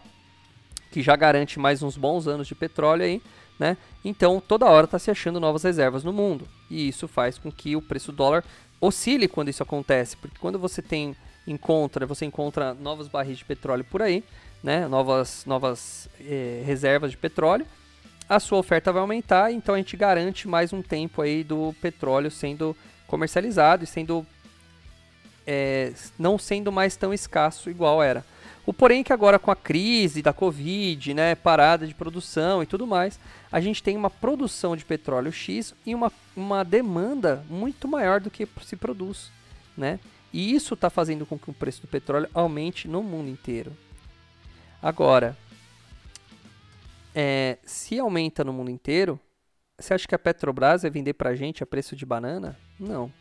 [0.90, 3.22] que já garante mais uns bons anos de petróleo aí,
[3.58, 3.76] né?
[4.04, 7.76] Então toda hora está se achando novas reservas no mundo e isso faz com que
[7.76, 8.44] o preço do dólar
[8.80, 13.84] oscile quando isso acontece, porque quando você tem encontra, você encontra novos barris de petróleo
[13.84, 14.22] por aí,
[14.62, 14.86] né?
[14.86, 17.66] Novas novas eh, reservas de petróleo,
[18.28, 22.30] a sua oferta vai aumentar, então a gente garante mais um tempo aí do petróleo
[22.30, 24.26] sendo comercializado e sendo
[25.46, 28.24] é, não sendo mais tão escasso igual era.
[28.64, 32.66] O porém é que agora com a crise da Covid, né, parada de produção e
[32.66, 33.18] tudo mais,
[33.52, 38.30] a gente tem uma produção de petróleo X e uma, uma demanda muito maior do
[38.30, 39.30] que se produz,
[39.76, 40.00] né?
[40.32, 43.76] E isso está fazendo com que o preço do petróleo aumente no mundo inteiro.
[44.80, 45.36] Agora,
[47.14, 49.20] é, se aumenta no mundo inteiro,
[49.78, 52.58] você acha que a Petrobras vai vender para a gente a preço de banana?
[52.80, 53.12] Não,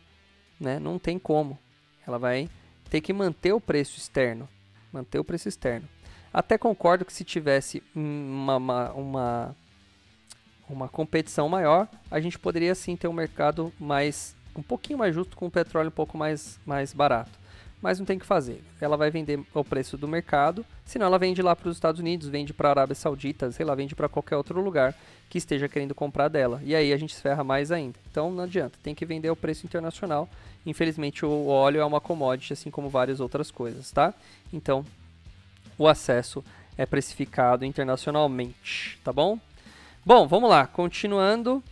[0.58, 0.78] né?
[0.78, 1.58] Não tem como.
[2.06, 2.48] Ela vai
[2.88, 4.48] ter que manter o preço externo,
[4.90, 5.86] manter o preço externo.
[6.32, 9.56] Até concordo que se tivesse uma, uma, uma,
[10.72, 15.36] uma competição maior, a gente poderia sim ter um mercado mais um pouquinho mais justo
[15.36, 17.42] com o petróleo um pouco mais, mais barato
[17.82, 18.62] mas não tem que fazer.
[18.80, 22.28] Ela vai vender ao preço do mercado, senão ela vende lá para os Estados Unidos,
[22.28, 24.94] vende para a Arábia Saudita, sei lá, vende para qualquer outro lugar
[25.28, 26.62] que esteja querendo comprar dela.
[26.64, 27.98] E aí a gente se ferra mais ainda.
[28.08, 30.28] Então não adianta, tem que vender ao preço internacional.
[30.64, 34.14] Infelizmente o óleo é uma commodity, assim como várias outras coisas, tá?
[34.52, 34.84] Então
[35.76, 36.44] o acesso
[36.78, 39.40] é precificado internacionalmente, tá bom?
[40.04, 41.62] Bom, vamos lá, continuando.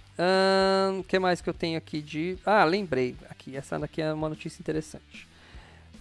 [0.97, 2.39] O que mais que eu tenho aqui de.
[2.47, 3.17] Ah, lembrei.
[3.29, 5.27] Aqui, essa daqui é uma notícia interessante.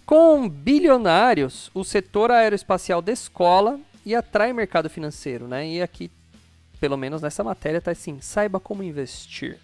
[0.06, 5.66] Com bilionários, o setor aeroespacial descola e atrai mercado financeiro, né?
[5.68, 6.08] E aqui,
[6.78, 9.58] pelo menos nessa matéria, está assim: saiba como investir.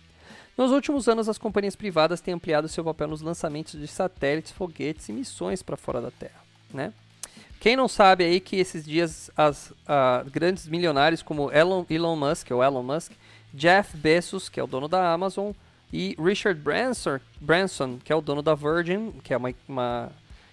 [0.58, 5.08] Nos últimos anos, as companhias privadas têm ampliado seu papel nos lançamentos de satélites, foguetes
[5.08, 6.42] e missões para fora da Terra,
[6.74, 6.92] né?
[7.60, 12.50] Quem não sabe aí que esses dias as uh, grandes milionários como Elon, Elon Musk,
[12.50, 13.12] ou Elon Musk,
[13.52, 15.52] Jeff Bezos, que é o dono da Amazon,
[15.92, 20.12] e Richard Branson, Branson que é o dono da Virgin, que é uma, uma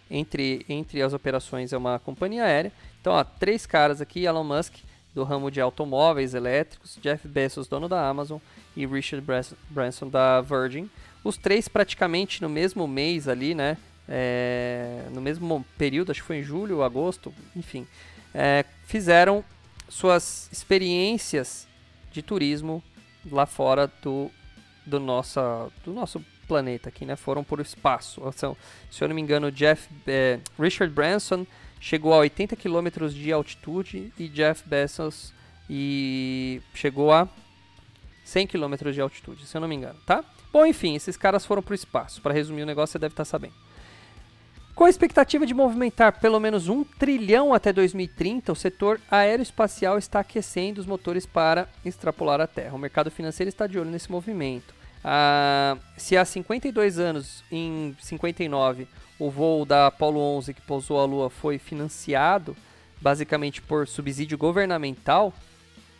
[0.09, 2.71] entre, entre as operações é uma companhia aérea.
[3.01, 4.75] Então, ó, três caras aqui, Elon Musk,
[5.13, 8.39] do ramo de automóveis elétricos, Jeff Bezos, dono da Amazon,
[8.75, 9.25] e Richard
[9.69, 10.89] Branson, da Virgin.
[11.23, 13.77] Os três praticamente no mesmo mês ali, né?
[14.07, 17.87] É, no mesmo período, acho que foi em julho, agosto, enfim,
[18.33, 19.43] é, fizeram
[19.87, 21.67] suas experiências
[22.11, 22.83] de turismo
[23.31, 24.29] lá fora do,
[24.85, 27.15] do, nossa, do nosso planeta aqui, né?
[27.15, 28.21] Foram por espaço.
[28.35, 28.57] São,
[28.91, 31.45] se eu não me engano, Jeff, é, Richard Branson
[31.79, 35.33] chegou a 80 km de altitude e Jeff Bezos
[35.69, 37.27] e chegou a
[38.23, 40.23] 100 km de altitude, se eu não me engano, tá?
[40.51, 42.21] Bom, enfim, esses caras foram para o espaço.
[42.21, 43.55] Para resumir o negócio, você deve estar tá sabendo.
[44.75, 50.19] Com a expectativa de movimentar pelo menos um trilhão até 2030, o setor aeroespacial está
[50.21, 52.73] aquecendo os motores para extrapolar a Terra.
[52.73, 54.73] O mercado financeiro está de olho nesse movimento.
[55.03, 58.87] Ah, se há 52 anos, em 59,
[59.19, 62.55] o voo da Apollo 11 que pousou a Lua foi financiado
[62.99, 65.33] basicamente por subsídio governamental,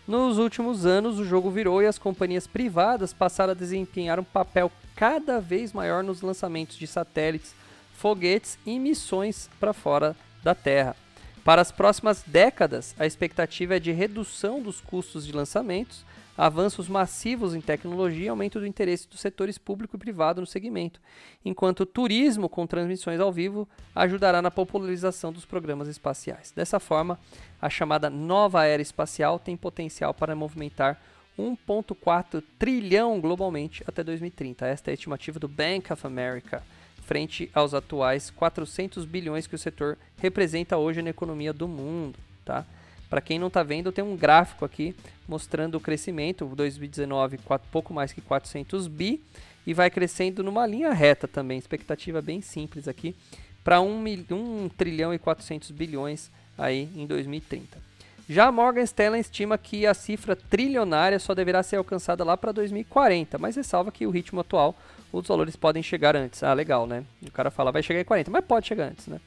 [0.08, 4.72] nos últimos anos o jogo virou e as companhias privadas passaram a desempenhar um papel
[4.96, 7.54] cada vez maior nos lançamentos de satélites,
[7.94, 10.96] foguetes e missões para fora da Terra.
[11.44, 16.06] Para as próximas décadas, a expectativa é de redução dos custos de lançamentos,
[16.38, 21.00] avanços massivos em tecnologia e aumento do interesse dos setores público e privado no segmento,
[21.44, 26.52] enquanto o turismo com transmissões ao vivo ajudará na popularização dos programas espaciais.
[26.52, 27.20] Dessa forma,
[27.62, 31.00] a chamada nova era espacial tem potencial para movimentar
[31.38, 34.66] 1,4 trilhão globalmente até 2030.
[34.66, 36.64] Esta é a estimativa do Bank of America,
[37.06, 42.18] frente aos atuais 400 bilhões que o setor representa hoje na economia do mundo.
[42.44, 42.66] Tá?
[43.10, 44.96] Para quem não está vendo, tem um gráfico aqui
[45.28, 49.22] mostrando o crescimento, 2019 quatro, pouco mais que 400 bi
[49.66, 53.16] e vai crescendo numa linha reta também, expectativa bem simples aqui,
[53.64, 57.93] para 1, 1 trilhão e 400 bilhões aí em 2030.
[58.28, 63.38] Já Morgan Stanley estima que a cifra trilionária só deverá ser alcançada lá para 2040,
[63.38, 64.76] mas ressalva que o ritmo atual
[65.12, 66.42] os valores podem chegar antes.
[66.42, 67.04] Ah, legal, né?
[67.22, 69.20] O cara fala vai chegar em 40, mas pode chegar antes, né?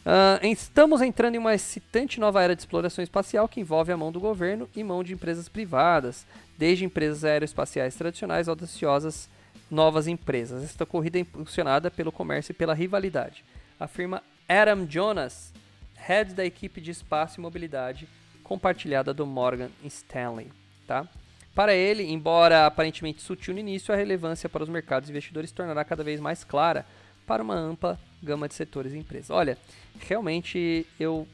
[0.00, 4.10] Uh, estamos entrando em uma excitante nova era de exploração espacial que envolve a mão
[4.10, 6.26] do governo e mão de empresas privadas,
[6.56, 9.28] desde empresas aeroespaciais tradicionais audaciosas
[9.70, 10.64] novas empresas.
[10.64, 13.44] Esta corrida é impulsionada pelo comércio e pela rivalidade,
[13.78, 15.52] afirma Adam Jonas,
[15.94, 18.08] head da equipe de espaço e mobilidade
[18.50, 20.50] compartilhada do Morgan Stanley.
[20.84, 21.06] Tá?
[21.54, 26.02] Para ele, embora aparentemente sutil no início, a relevância para os mercados investidores tornará cada
[26.02, 26.84] vez mais clara
[27.24, 29.30] para uma ampla gama de setores e empresas.
[29.30, 29.56] Olha,
[30.00, 31.28] realmente eu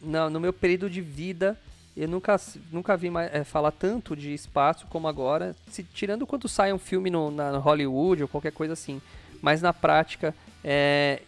[0.00, 1.58] no, no meu período de vida
[1.96, 6.48] eu nunca, nunca vi mais, é, falar tanto de espaço como agora, se, tirando quando
[6.48, 9.02] sai um filme no, na Hollywood ou qualquer coisa assim.
[9.42, 10.32] Mas na prática
[10.62, 11.20] é,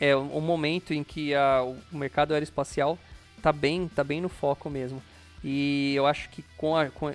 [0.00, 2.96] é um momento em que a, o mercado aeroespacial
[3.46, 5.00] está bem, tá bem no foco mesmo.
[5.44, 7.12] E eu acho que com, a, com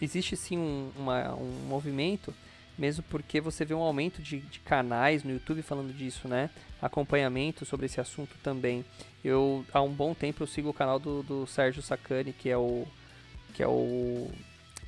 [0.00, 2.32] existe sim um, uma, um movimento
[2.76, 6.50] mesmo porque você vê um aumento de, de, canais no YouTube falando disso, né?
[6.82, 8.84] Acompanhamento sobre esse assunto também.
[9.22, 12.56] Eu, há um bom tempo, eu sigo o canal do, do Sérgio Sacani, que é
[12.56, 12.84] o,
[13.52, 14.28] que é o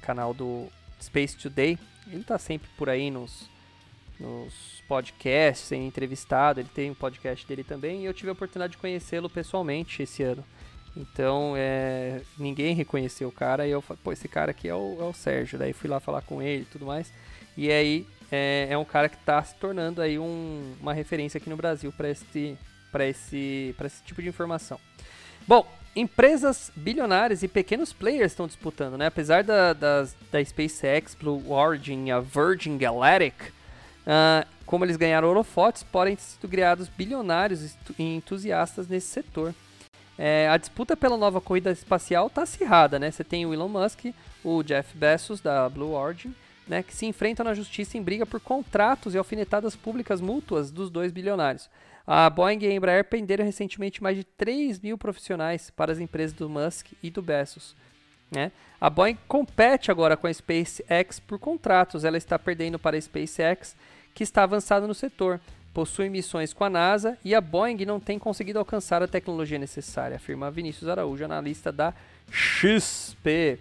[0.03, 0.67] canal do
[1.01, 1.79] Space Today.
[2.09, 3.49] Ele está sempre por aí nos,
[4.19, 6.59] nos podcasts, sendo entrevistado.
[6.59, 8.03] Ele tem um podcast dele também.
[8.03, 10.45] E eu tive a oportunidade de conhecê-lo pessoalmente esse ano.
[10.97, 13.67] Então, é, ninguém reconheceu o cara.
[13.67, 15.59] E eu falei, pô, esse cara aqui é o, é o Sérgio.
[15.59, 17.13] Daí fui lá falar com ele e tudo mais.
[17.57, 21.51] E aí, é, é um cara que está se tornando aí um, uma referência aqui
[21.51, 22.57] no Brasil para esse,
[23.01, 24.81] esse, esse tipo de informação.
[25.47, 29.07] Bom, empresas bilionárias e pequenos players estão disputando, né?
[29.07, 33.35] Apesar da, da SpaceX, Blue Origin e a Virgin Galactic,
[34.07, 39.55] uh, como eles ganharam holofotes, podem ter sido criados bilionários e entusiastas nesse setor.
[40.19, 43.11] É, a disputa pela nova corrida espacial está acirrada, né?
[43.11, 44.07] Você tem o Elon Musk,
[44.43, 46.35] o Jeff Bezos da Blue Origin,
[46.67, 50.91] né, que se enfrentam na justiça em briga por contratos e alfinetadas públicas mútuas dos
[50.91, 51.69] dois bilionários.
[52.07, 56.33] A Boeing e a Embraer prenderam recentemente mais de 3 mil profissionais para as empresas
[56.33, 57.75] do Musk e do Bezos.
[58.31, 58.53] Né?
[58.81, 62.05] A Boeing compete agora com a SpaceX por contratos.
[62.05, 63.75] Ela está perdendo para a SpaceX,
[64.15, 65.41] que está avançada no setor
[65.77, 70.17] possui missões com a NASA e a Boeing não tem conseguido alcançar a tecnologia necessária,
[70.17, 71.93] afirma Vinícius Araújo, analista da
[72.33, 73.59] XP.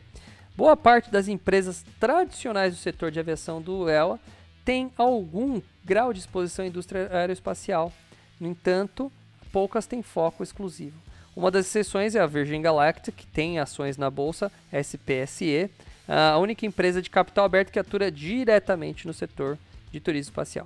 [0.56, 4.18] Boa parte das empresas tradicionais do setor de aviação do ELA
[4.64, 7.92] tem algum grau de exposição à indústria aeroespacial.
[8.40, 9.12] No entanto,
[9.52, 10.96] poucas têm foco exclusivo.
[11.36, 15.70] Uma das exceções é a Virgin Galactic, que tem ações na bolsa SPSE,
[16.08, 19.58] a única empresa de capital aberto que atua diretamente no setor
[19.92, 20.66] de turismo espacial.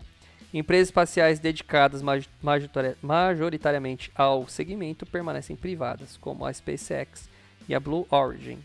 [0.52, 2.02] Empresas espaciais dedicadas
[3.02, 7.30] majoritariamente ao segmento permanecem privadas, como a SpaceX
[7.68, 8.58] e a Blue Origin.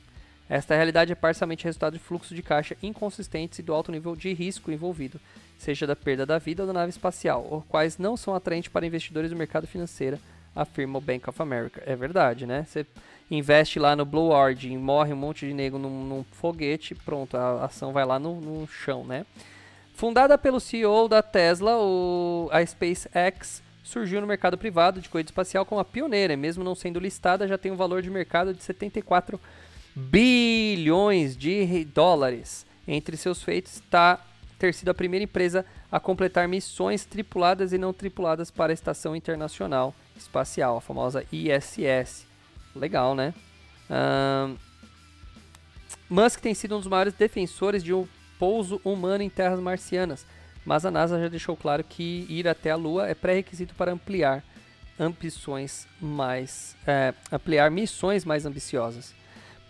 [0.48, 4.32] Esta realidade é parcialmente resultado de fluxo de caixa inconsistentes e do alto nível de
[4.32, 5.20] risco envolvido,
[5.58, 8.86] seja da perda da vida ou da nave espacial, os quais não são atraentes para
[8.86, 10.18] investidores do mercado financeiro,
[10.56, 11.82] afirma o Bank of America.
[11.84, 12.64] É verdade, né?
[12.66, 12.86] Você
[13.30, 17.64] investe lá no Blue Origin, morre um monte de nego num, num foguete, pronto, a
[17.64, 19.26] ação vai lá no, no chão, né?
[19.94, 25.64] Fundada pelo CEO da Tesla, o, a SpaceX surgiu no mercado privado de corrida espacial
[25.64, 29.40] como a pioneira, mesmo não sendo listada, já tem um valor de mercado de 74
[29.94, 32.66] bilhões de dólares.
[32.88, 34.20] Entre seus feitos está
[34.58, 39.14] ter sido a primeira empresa a completar missões tripuladas e não tripuladas para a Estação
[39.14, 42.26] Internacional Espacial, a famosa ISS.
[42.74, 43.32] Legal, né?
[43.88, 44.56] Um,
[46.10, 48.08] Musk tem sido um dos maiores defensores de um
[48.44, 50.26] pouso humano em terras marcianas,
[50.66, 54.44] mas a NASA já deixou claro que ir até a Lua é pré-requisito para ampliar
[55.00, 59.14] ambições mais é, ampliar missões mais ambiciosas.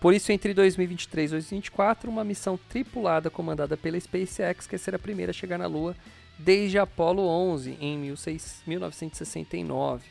[0.00, 4.98] Por isso, entre 2023 e 2024, uma missão tripulada comandada pela SpaceX quer ser a
[4.98, 5.94] primeira a chegar na Lua
[6.37, 10.04] desde Apollo 11 em 1969.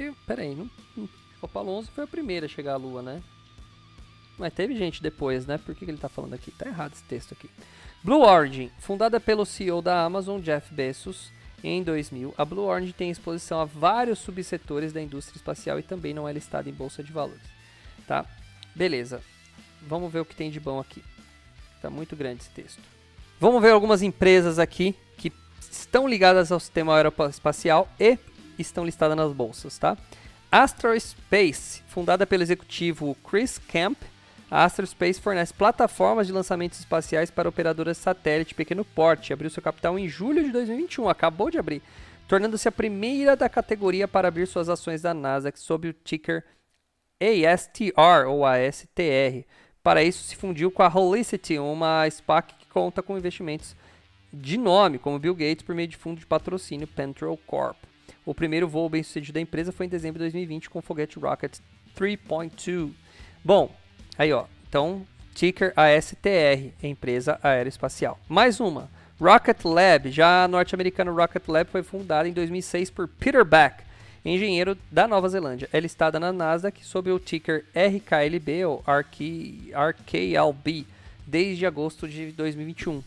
[0.00, 1.08] E, peraí, não, não,
[1.40, 3.22] Apollo 11 foi a primeira a chegar à Lua, né?
[4.38, 5.58] Mas teve gente depois, né?
[5.58, 6.50] Por que, que ele está falando aqui?
[6.50, 7.48] Tá errado esse texto aqui.
[8.02, 11.32] Blue Origin, fundada pelo CEO da Amazon, Jeff Bezos,
[11.64, 16.14] em 2000, a Blue Origin tem exposição a vários subsetores da indústria espacial e também
[16.14, 17.42] não é listada em bolsa de valores.
[18.06, 18.24] Tá?
[18.74, 19.20] Beleza.
[19.82, 21.02] Vamos ver o que tem de bom aqui.
[21.80, 22.80] Tá muito grande esse texto.
[23.40, 25.32] Vamos ver algumas empresas aqui que
[25.70, 28.18] estão ligadas ao sistema aeroespacial e
[28.58, 29.96] estão listadas nas bolsas, tá?
[30.50, 33.98] Astrospace, fundada pelo executivo Chris Camp,
[34.50, 39.32] a Astrospace fornece plataformas de lançamentos espaciais para operadoras satélite pequeno porte.
[39.32, 41.82] Abriu seu capital em julho de 2021, acabou de abrir,
[42.28, 46.44] tornando-se a primeira da categoria para abrir suas ações da NASA sob o ticker
[47.20, 49.44] ASTR ou ASTR.
[49.82, 53.74] Para isso, se fundiu com a Holicity, uma SPAC que conta com investimentos
[54.32, 57.76] de nome, como Bill Gates, por meio de fundo de patrocínio Pentrol Corp.
[58.24, 61.18] O primeiro voo bem sucedido da empresa foi em dezembro de 2020 com o foguete
[61.18, 61.58] Rocket
[61.96, 62.92] 3.2.
[63.44, 63.74] Bom,
[64.18, 64.44] Aí, ó.
[64.68, 68.18] Então, ticker ASTR, empresa aeroespacial.
[68.28, 68.88] Mais uma.
[69.20, 73.82] Rocket Lab, já a norte-americana Rocket Lab foi fundada em 2006 por Peter Beck,
[74.24, 75.68] engenheiro da Nova Zelândia.
[75.72, 80.86] É listada na Nasdaq sob o ticker RKLB ou RK, RKLB
[81.26, 83.02] desde agosto de 2021,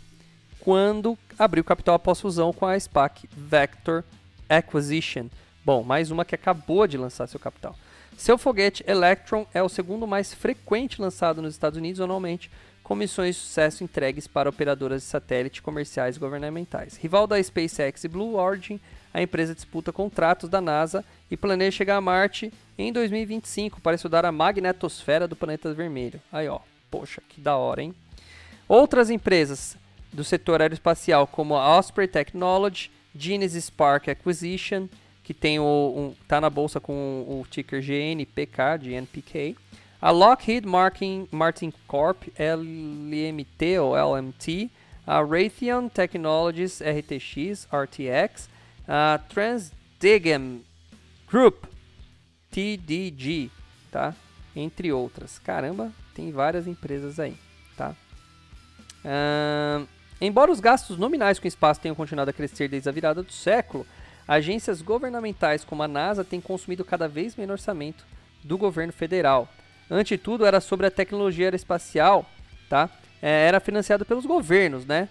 [0.60, 4.04] quando abriu capital após fusão com a SPAC Vector
[4.48, 5.28] Acquisition.
[5.64, 7.76] Bom, mais uma que acabou de lançar seu capital.
[8.20, 12.52] Seu foguete Electron é o segundo mais frequente lançado nos Estados Unidos anualmente,
[12.84, 16.98] com missões de sucesso entregues para operadoras de satélite comerciais e governamentais.
[16.98, 18.78] Rival da SpaceX e Blue Origin,
[19.14, 24.26] a empresa disputa contratos da NASA e planeja chegar a Marte em 2025 para estudar
[24.26, 26.22] a magnetosfera do planeta vermelho.
[26.30, 26.60] Aí, ó,
[26.92, 27.96] poxa, que da hora, hein?
[28.68, 29.78] Outras empresas
[30.12, 34.90] do setor aeroespacial, como a Osprey Technology, Genesis Spark Acquisition,
[35.30, 39.56] que tem o, um, tá na bolsa com o, ticker GNPK, GNPK.
[40.02, 44.72] A Lockheed Martin, Martin Corp, LMT ou LMT,
[45.06, 48.50] a Raytheon Technologies, RTX, RTX,
[48.88, 50.62] a Transdigm
[51.30, 51.66] Group,
[52.50, 53.52] TDG,
[53.92, 54.16] tá?
[54.56, 55.38] Entre outras.
[55.38, 57.38] Caramba, tem várias empresas aí,
[57.78, 57.96] tá?
[59.06, 59.88] Uh,
[60.20, 63.86] embora os gastos nominais com espaço tenham continuado a crescer desde a virada do século,
[64.30, 68.06] agências governamentais como a NASA têm consumido cada vez menos orçamento
[68.44, 69.50] do governo federal.
[69.90, 72.30] Ante tudo, era sobre a tecnologia aeroespacial,
[72.70, 72.88] tá?
[73.20, 75.10] É, era financiado pelos governos, né?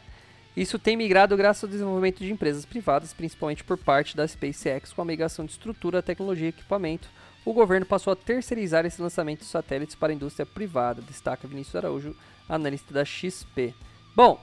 [0.56, 5.02] Isso tem migrado graças ao desenvolvimento de empresas privadas, principalmente por parte da SpaceX, com
[5.02, 7.08] a migração de estrutura, tecnologia e equipamento.
[7.44, 11.74] O governo passou a terceirizar esse lançamento de satélites para a indústria privada, destaca Vinícius
[11.74, 12.16] Araújo,
[12.48, 13.74] analista da XP.
[14.14, 14.40] Bom,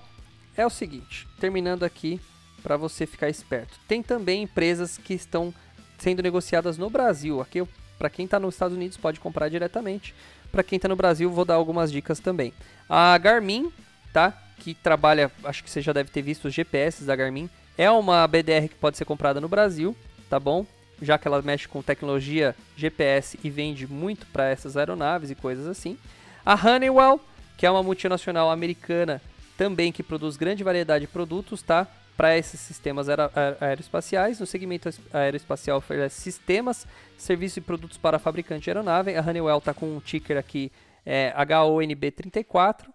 [0.57, 2.19] é o seguinte, terminando aqui
[2.65, 3.77] para você ficar esperto.
[3.87, 5.53] Tem também empresas que estão
[5.99, 7.39] sendo negociadas no Brasil.
[7.39, 7.63] Aqui,
[7.95, 10.15] para quem está nos Estados Unidos, pode comprar diretamente.
[10.51, 12.51] Para quem está no Brasil, vou dar algumas dicas também.
[12.89, 13.71] A Garmin,
[14.11, 14.33] tá?
[14.57, 17.47] Que trabalha, acho que você já deve ter visto os GPS da Garmin.
[17.77, 19.95] É uma BDR que pode ser comprada no Brasil,
[20.27, 20.65] tá bom?
[20.99, 25.67] Já que ela mexe com tecnologia GPS e vende muito para essas aeronaves e coisas
[25.67, 25.99] assim.
[26.43, 27.21] A Honeywell,
[27.57, 29.21] que é uma multinacional americana
[29.55, 31.87] também que produz grande variedade de produtos, tá?
[32.15, 33.19] Para esses sistemas aer
[33.59, 34.39] aeroespaciais.
[34.39, 36.87] No segmento aeroespacial oferece sistemas,
[37.17, 39.15] serviços e produtos para fabricante de aeronave.
[39.15, 40.71] A Honeywell está com um ticker aqui
[41.05, 42.85] é, HONB34.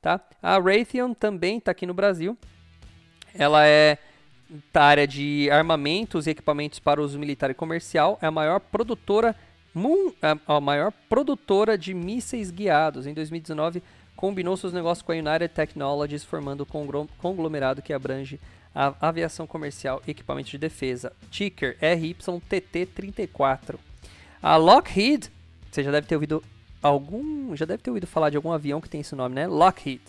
[0.00, 0.20] Tá?
[0.42, 2.36] A Raytheon também está aqui no Brasil.
[3.34, 3.98] Ela é
[4.72, 8.18] da área de armamentos e equipamentos para uso militar e comercial.
[8.22, 9.34] É a maior produtora,
[10.46, 13.06] a maior produtora de mísseis guiados.
[13.06, 13.82] Em 2019,
[14.16, 18.40] combinou seus negócios com a United Technologies, formando um conglomerado que abrange
[19.00, 21.12] aviação comercial equipamento de defesa.
[21.30, 23.76] Ticker RYTT34.
[24.42, 25.30] A Lockheed,
[25.70, 26.42] você já deve ter ouvido
[26.82, 29.46] algum, já deve ter ouvido falar de algum avião que tem esse nome, né?
[29.46, 30.00] Lockheed.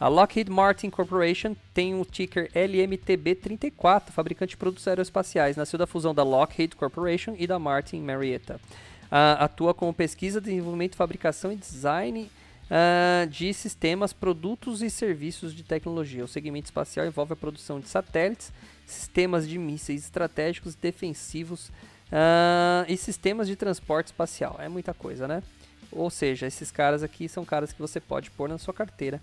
[0.00, 5.56] A Lockheed Martin Corporation tem o ticker LMTB34, fabricante de produtos aeroespaciais.
[5.56, 8.60] Nasceu da fusão da Lockheed Corporation e da Martin Marietta.
[9.06, 12.30] Uh, atua como pesquisa, desenvolvimento, fabricação e design
[12.70, 16.24] uh, de sistemas, produtos e serviços de tecnologia.
[16.24, 18.52] O segmento espacial envolve a produção de satélites,
[18.86, 21.68] sistemas de mísseis estratégicos defensivos
[22.08, 24.56] uh, e sistemas de transporte espacial.
[24.58, 25.42] É muita coisa, né?
[25.90, 29.20] Ou seja, esses caras aqui são caras que você pode pôr na sua carteira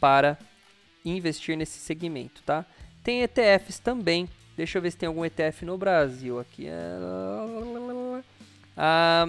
[0.00, 0.38] para
[1.04, 2.64] investir nesse segmento, tá?
[3.02, 4.28] Tem ETFs também.
[4.56, 6.66] Deixa eu ver se tem algum ETF no Brasil aqui.
[8.76, 9.28] Ah,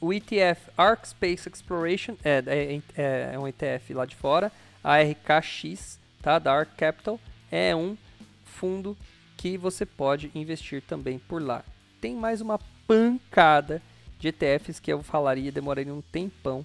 [0.00, 4.52] o ETF Arc Space Exploration é, é, é, é, um ETF lá de fora.
[4.82, 7.18] A RKX, tá, da Arc Capital,
[7.50, 7.96] é um
[8.44, 8.96] fundo
[9.36, 11.64] que você pode investir também por lá.
[12.00, 13.82] Tem mais uma pancada
[14.18, 16.64] de ETFs que eu falaria, demoraria um tempão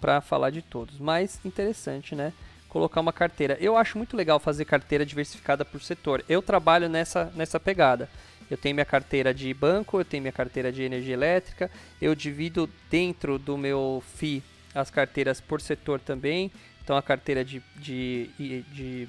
[0.00, 0.98] para falar de todos.
[0.98, 2.32] Mas interessante, né?
[2.68, 3.56] Colocar uma carteira.
[3.60, 6.24] Eu acho muito legal fazer carteira diversificada por setor.
[6.28, 8.08] Eu trabalho nessa, nessa pegada.
[8.50, 11.70] Eu tenho minha carteira de banco, eu tenho minha carteira de energia elétrica,
[12.02, 14.42] eu divido dentro do meu FI
[14.74, 16.50] as carteiras por setor também.
[16.82, 18.30] Então a carteira de, de,
[18.72, 19.08] de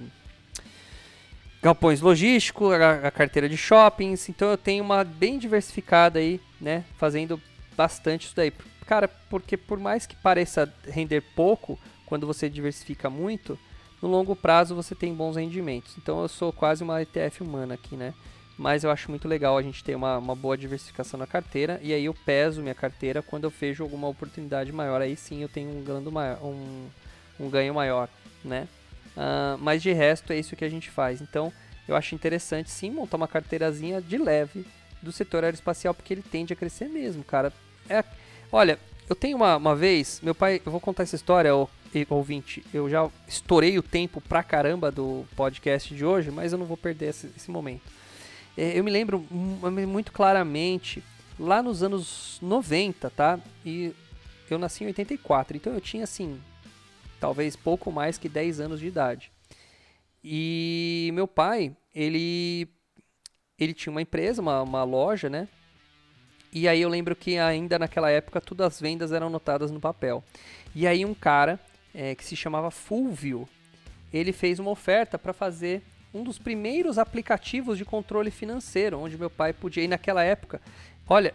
[1.61, 4.29] galpões logísticos, a, a, carteira de shoppings.
[4.29, 6.83] Então eu tenho uma bem diversificada aí, né?
[6.97, 7.41] Fazendo
[7.75, 8.51] bastante isso daí.
[8.85, 13.57] Cara, porque por mais que pareça render pouco, quando você diversifica muito,
[14.01, 15.95] no longo prazo você tem bons rendimentos.
[15.97, 18.13] Então eu sou quase uma ETF humana aqui, né?
[18.61, 21.91] Mas eu acho muito legal a gente ter uma, uma boa diversificação na carteira e
[21.91, 25.71] aí eu peso minha carteira quando eu vejo alguma oportunidade maior, aí sim eu tenho
[25.71, 26.87] um, ganho maior, um,
[27.39, 28.07] um ganho maior,
[28.45, 28.67] né?
[29.17, 31.21] Uh, mas de resto é isso que a gente faz.
[31.21, 31.51] Então
[31.87, 34.63] eu acho interessante sim montar uma carteirazinha de leve
[35.01, 37.51] do setor aeroespacial porque ele tende a crescer mesmo, cara.
[37.89, 38.03] É,
[38.51, 38.77] olha,
[39.09, 41.51] eu tenho uma, uma vez, meu pai, eu vou contar essa história,
[42.11, 46.67] ouvinte, eu já estourei o tempo pra caramba do podcast de hoje, mas eu não
[46.67, 48.00] vou perder esse, esse momento.
[48.57, 49.25] É, eu me lembro
[49.87, 51.03] muito claramente,
[51.39, 53.39] lá nos anos 90, tá?
[53.65, 53.93] E
[54.49, 56.39] eu nasci em 84, então eu tinha assim,
[57.19, 59.31] talvez pouco mais que 10 anos de idade.
[60.23, 62.67] E meu pai, ele
[63.57, 65.47] ele tinha uma empresa, uma, uma loja, né?
[66.51, 70.23] E aí eu lembro que ainda naquela época todas as vendas eram anotadas no papel.
[70.75, 71.59] E aí um cara
[71.93, 73.47] é, que se chamava Fulvio,
[74.11, 75.83] ele fez uma oferta para fazer
[76.13, 80.61] um dos primeiros aplicativos de controle financeiro, onde meu pai podia ir naquela época.
[81.07, 81.33] Olha,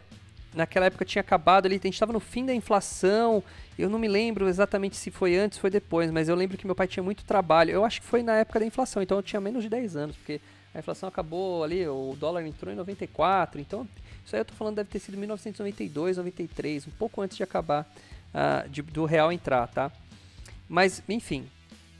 [0.54, 3.42] naquela época tinha acabado ali, a gente estava no fim da inflação.
[3.78, 6.66] Eu não me lembro exatamente se foi antes ou foi depois, mas eu lembro que
[6.66, 7.70] meu pai tinha muito trabalho.
[7.70, 10.16] Eu acho que foi na época da inflação, então eu tinha menos de 10 anos,
[10.16, 10.40] porque
[10.74, 13.88] a inflação acabou ali, o dólar entrou em 94, então
[14.24, 17.86] isso aí eu tô falando deve ter sido 1992, 93, um pouco antes de acabar
[18.34, 19.90] uh, de, do real entrar, tá?
[20.68, 21.46] Mas, enfim,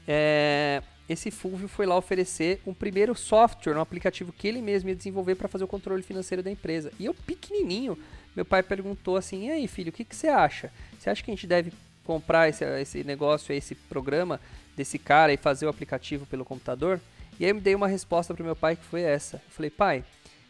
[0.07, 4.95] é, esse Fulvio foi lá oferecer um primeiro software, um aplicativo que ele mesmo ia
[4.95, 6.91] desenvolver para fazer o controle financeiro da empresa.
[6.99, 7.97] E eu, pequenininho,
[8.35, 10.71] meu pai perguntou assim: e aí, filho, o que, que você acha?
[10.99, 11.71] Você acha que a gente deve
[12.03, 14.39] comprar esse, esse negócio, esse programa
[14.75, 16.99] desse cara e fazer o aplicativo pelo computador?
[17.39, 19.37] E aí eu me dei uma resposta para meu pai que foi essa.
[19.37, 20.03] Eu falei, pai,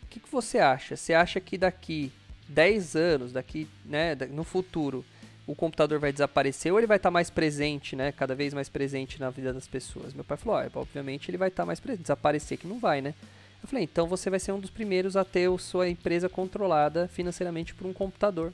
[0.03, 0.95] o que, que você acha?
[0.95, 2.11] Você acha que daqui
[2.47, 5.05] 10 anos, daqui, né, no futuro,
[5.47, 8.11] o computador vai desaparecer ou ele vai estar tá mais presente, né?
[8.11, 10.13] Cada vez mais presente na vida das pessoas.
[10.13, 12.01] Meu pai falou, ah, obviamente ele vai estar tá mais presente.
[12.01, 13.15] Desaparecer que não vai, né?
[13.63, 17.07] Eu falei, então você vai ser um dos primeiros a ter a sua empresa controlada
[17.07, 18.51] financeiramente por um computador.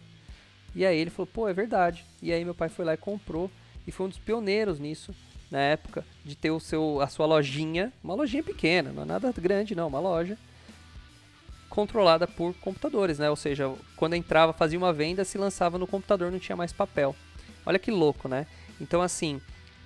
[0.76, 2.06] E aí ele falou, pô, é verdade.
[2.22, 3.50] E aí meu pai foi lá e comprou
[3.88, 5.14] e foi um dos pioneiros nisso
[5.50, 9.32] na época de ter o seu a sua lojinha, uma lojinha pequena, não é nada
[9.38, 10.38] grande não, uma loja
[11.74, 13.32] controlada por computadores, né?
[13.32, 17.16] Ou seja, quando entrava, fazia uma venda, se lançava no computador, não tinha mais papel.
[17.66, 18.46] Olha que louco, né?
[18.80, 19.42] Então, assim,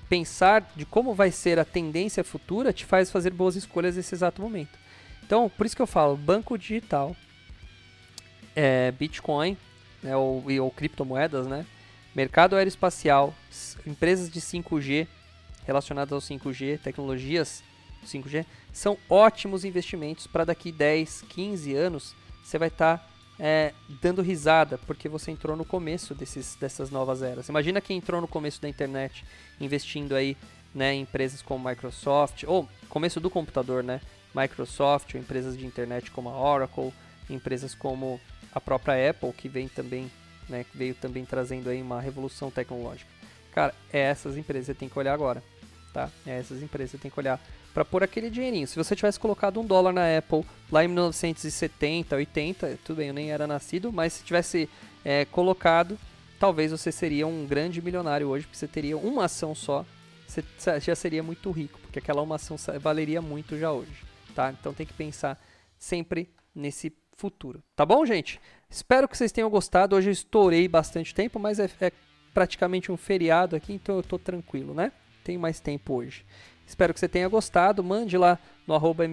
[0.09, 4.41] pensar de como vai ser a tendência futura te faz fazer boas escolhas nesse exato
[4.41, 4.77] momento.
[5.25, 7.15] Então, por isso que eu falo, banco digital,
[8.53, 9.55] é, Bitcoin,
[10.03, 11.65] né, ou, ou criptomoedas, né?
[12.13, 13.33] Mercado aeroespacial,
[13.85, 15.07] empresas de 5G
[15.65, 17.63] relacionadas ao 5G, tecnologias
[18.07, 24.21] 5G, são ótimos investimentos para daqui 10, 15 anos você vai estar tá, é, dando
[24.21, 27.49] risada porque você entrou no começo desses, dessas novas eras.
[27.49, 29.25] Imagina quem entrou no começo da internet
[29.59, 30.37] investindo aí
[30.73, 33.99] né, em empresas como Microsoft, ou começo do computador, né?
[34.33, 36.93] Microsoft, ou empresas de internet como a Oracle,
[37.29, 38.19] empresas como
[38.53, 40.11] a própria Apple, que vem também,
[40.47, 43.09] né, veio também trazendo aí uma revolução tecnológica.
[43.51, 45.43] Cara, é essas empresas que você tem que olhar agora,
[45.91, 46.09] tá?
[46.25, 47.41] É essas empresas que você tem que olhar
[47.77, 48.67] para pôr aquele dinheirinho.
[48.67, 53.13] Se você tivesse colocado um dólar na Apple lá em 1970, 80, tudo bem, eu
[53.13, 54.67] nem era nascido, mas se tivesse
[55.05, 55.95] é, colocado,
[56.39, 59.85] talvez você seria um grande milionário hoje, porque você teria uma ação só,
[60.25, 60.43] você
[60.79, 64.03] já seria muito rico, porque aquela uma ação valeria muito já hoje,
[64.33, 64.51] tá?
[64.59, 65.39] Então tem que pensar
[65.77, 68.41] sempre nesse futuro, tá bom, gente?
[68.67, 69.95] Espero que vocês tenham gostado.
[69.95, 71.91] Hoje eu estourei bastante tempo, mas é, é
[72.33, 74.91] praticamente um feriado aqui, então eu tô tranquilo, né?
[75.23, 76.25] Tenho mais tempo hoje.
[76.67, 77.83] Espero que você tenha gostado.
[77.83, 78.37] Mande lá
[78.67, 79.05] no arroba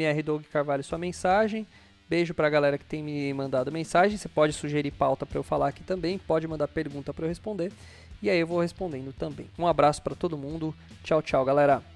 [0.53, 1.67] Carvalho sua mensagem.
[2.09, 4.19] Beijo para a galera que tem me mandado mensagem.
[4.19, 6.19] Você pode sugerir pauta para eu falar aqui também.
[6.19, 7.73] Pode mandar pergunta para eu responder.
[8.21, 9.49] E aí eu vou respondendo também.
[9.59, 10.75] Um abraço para todo mundo.
[11.03, 11.94] Tchau, tchau, galera.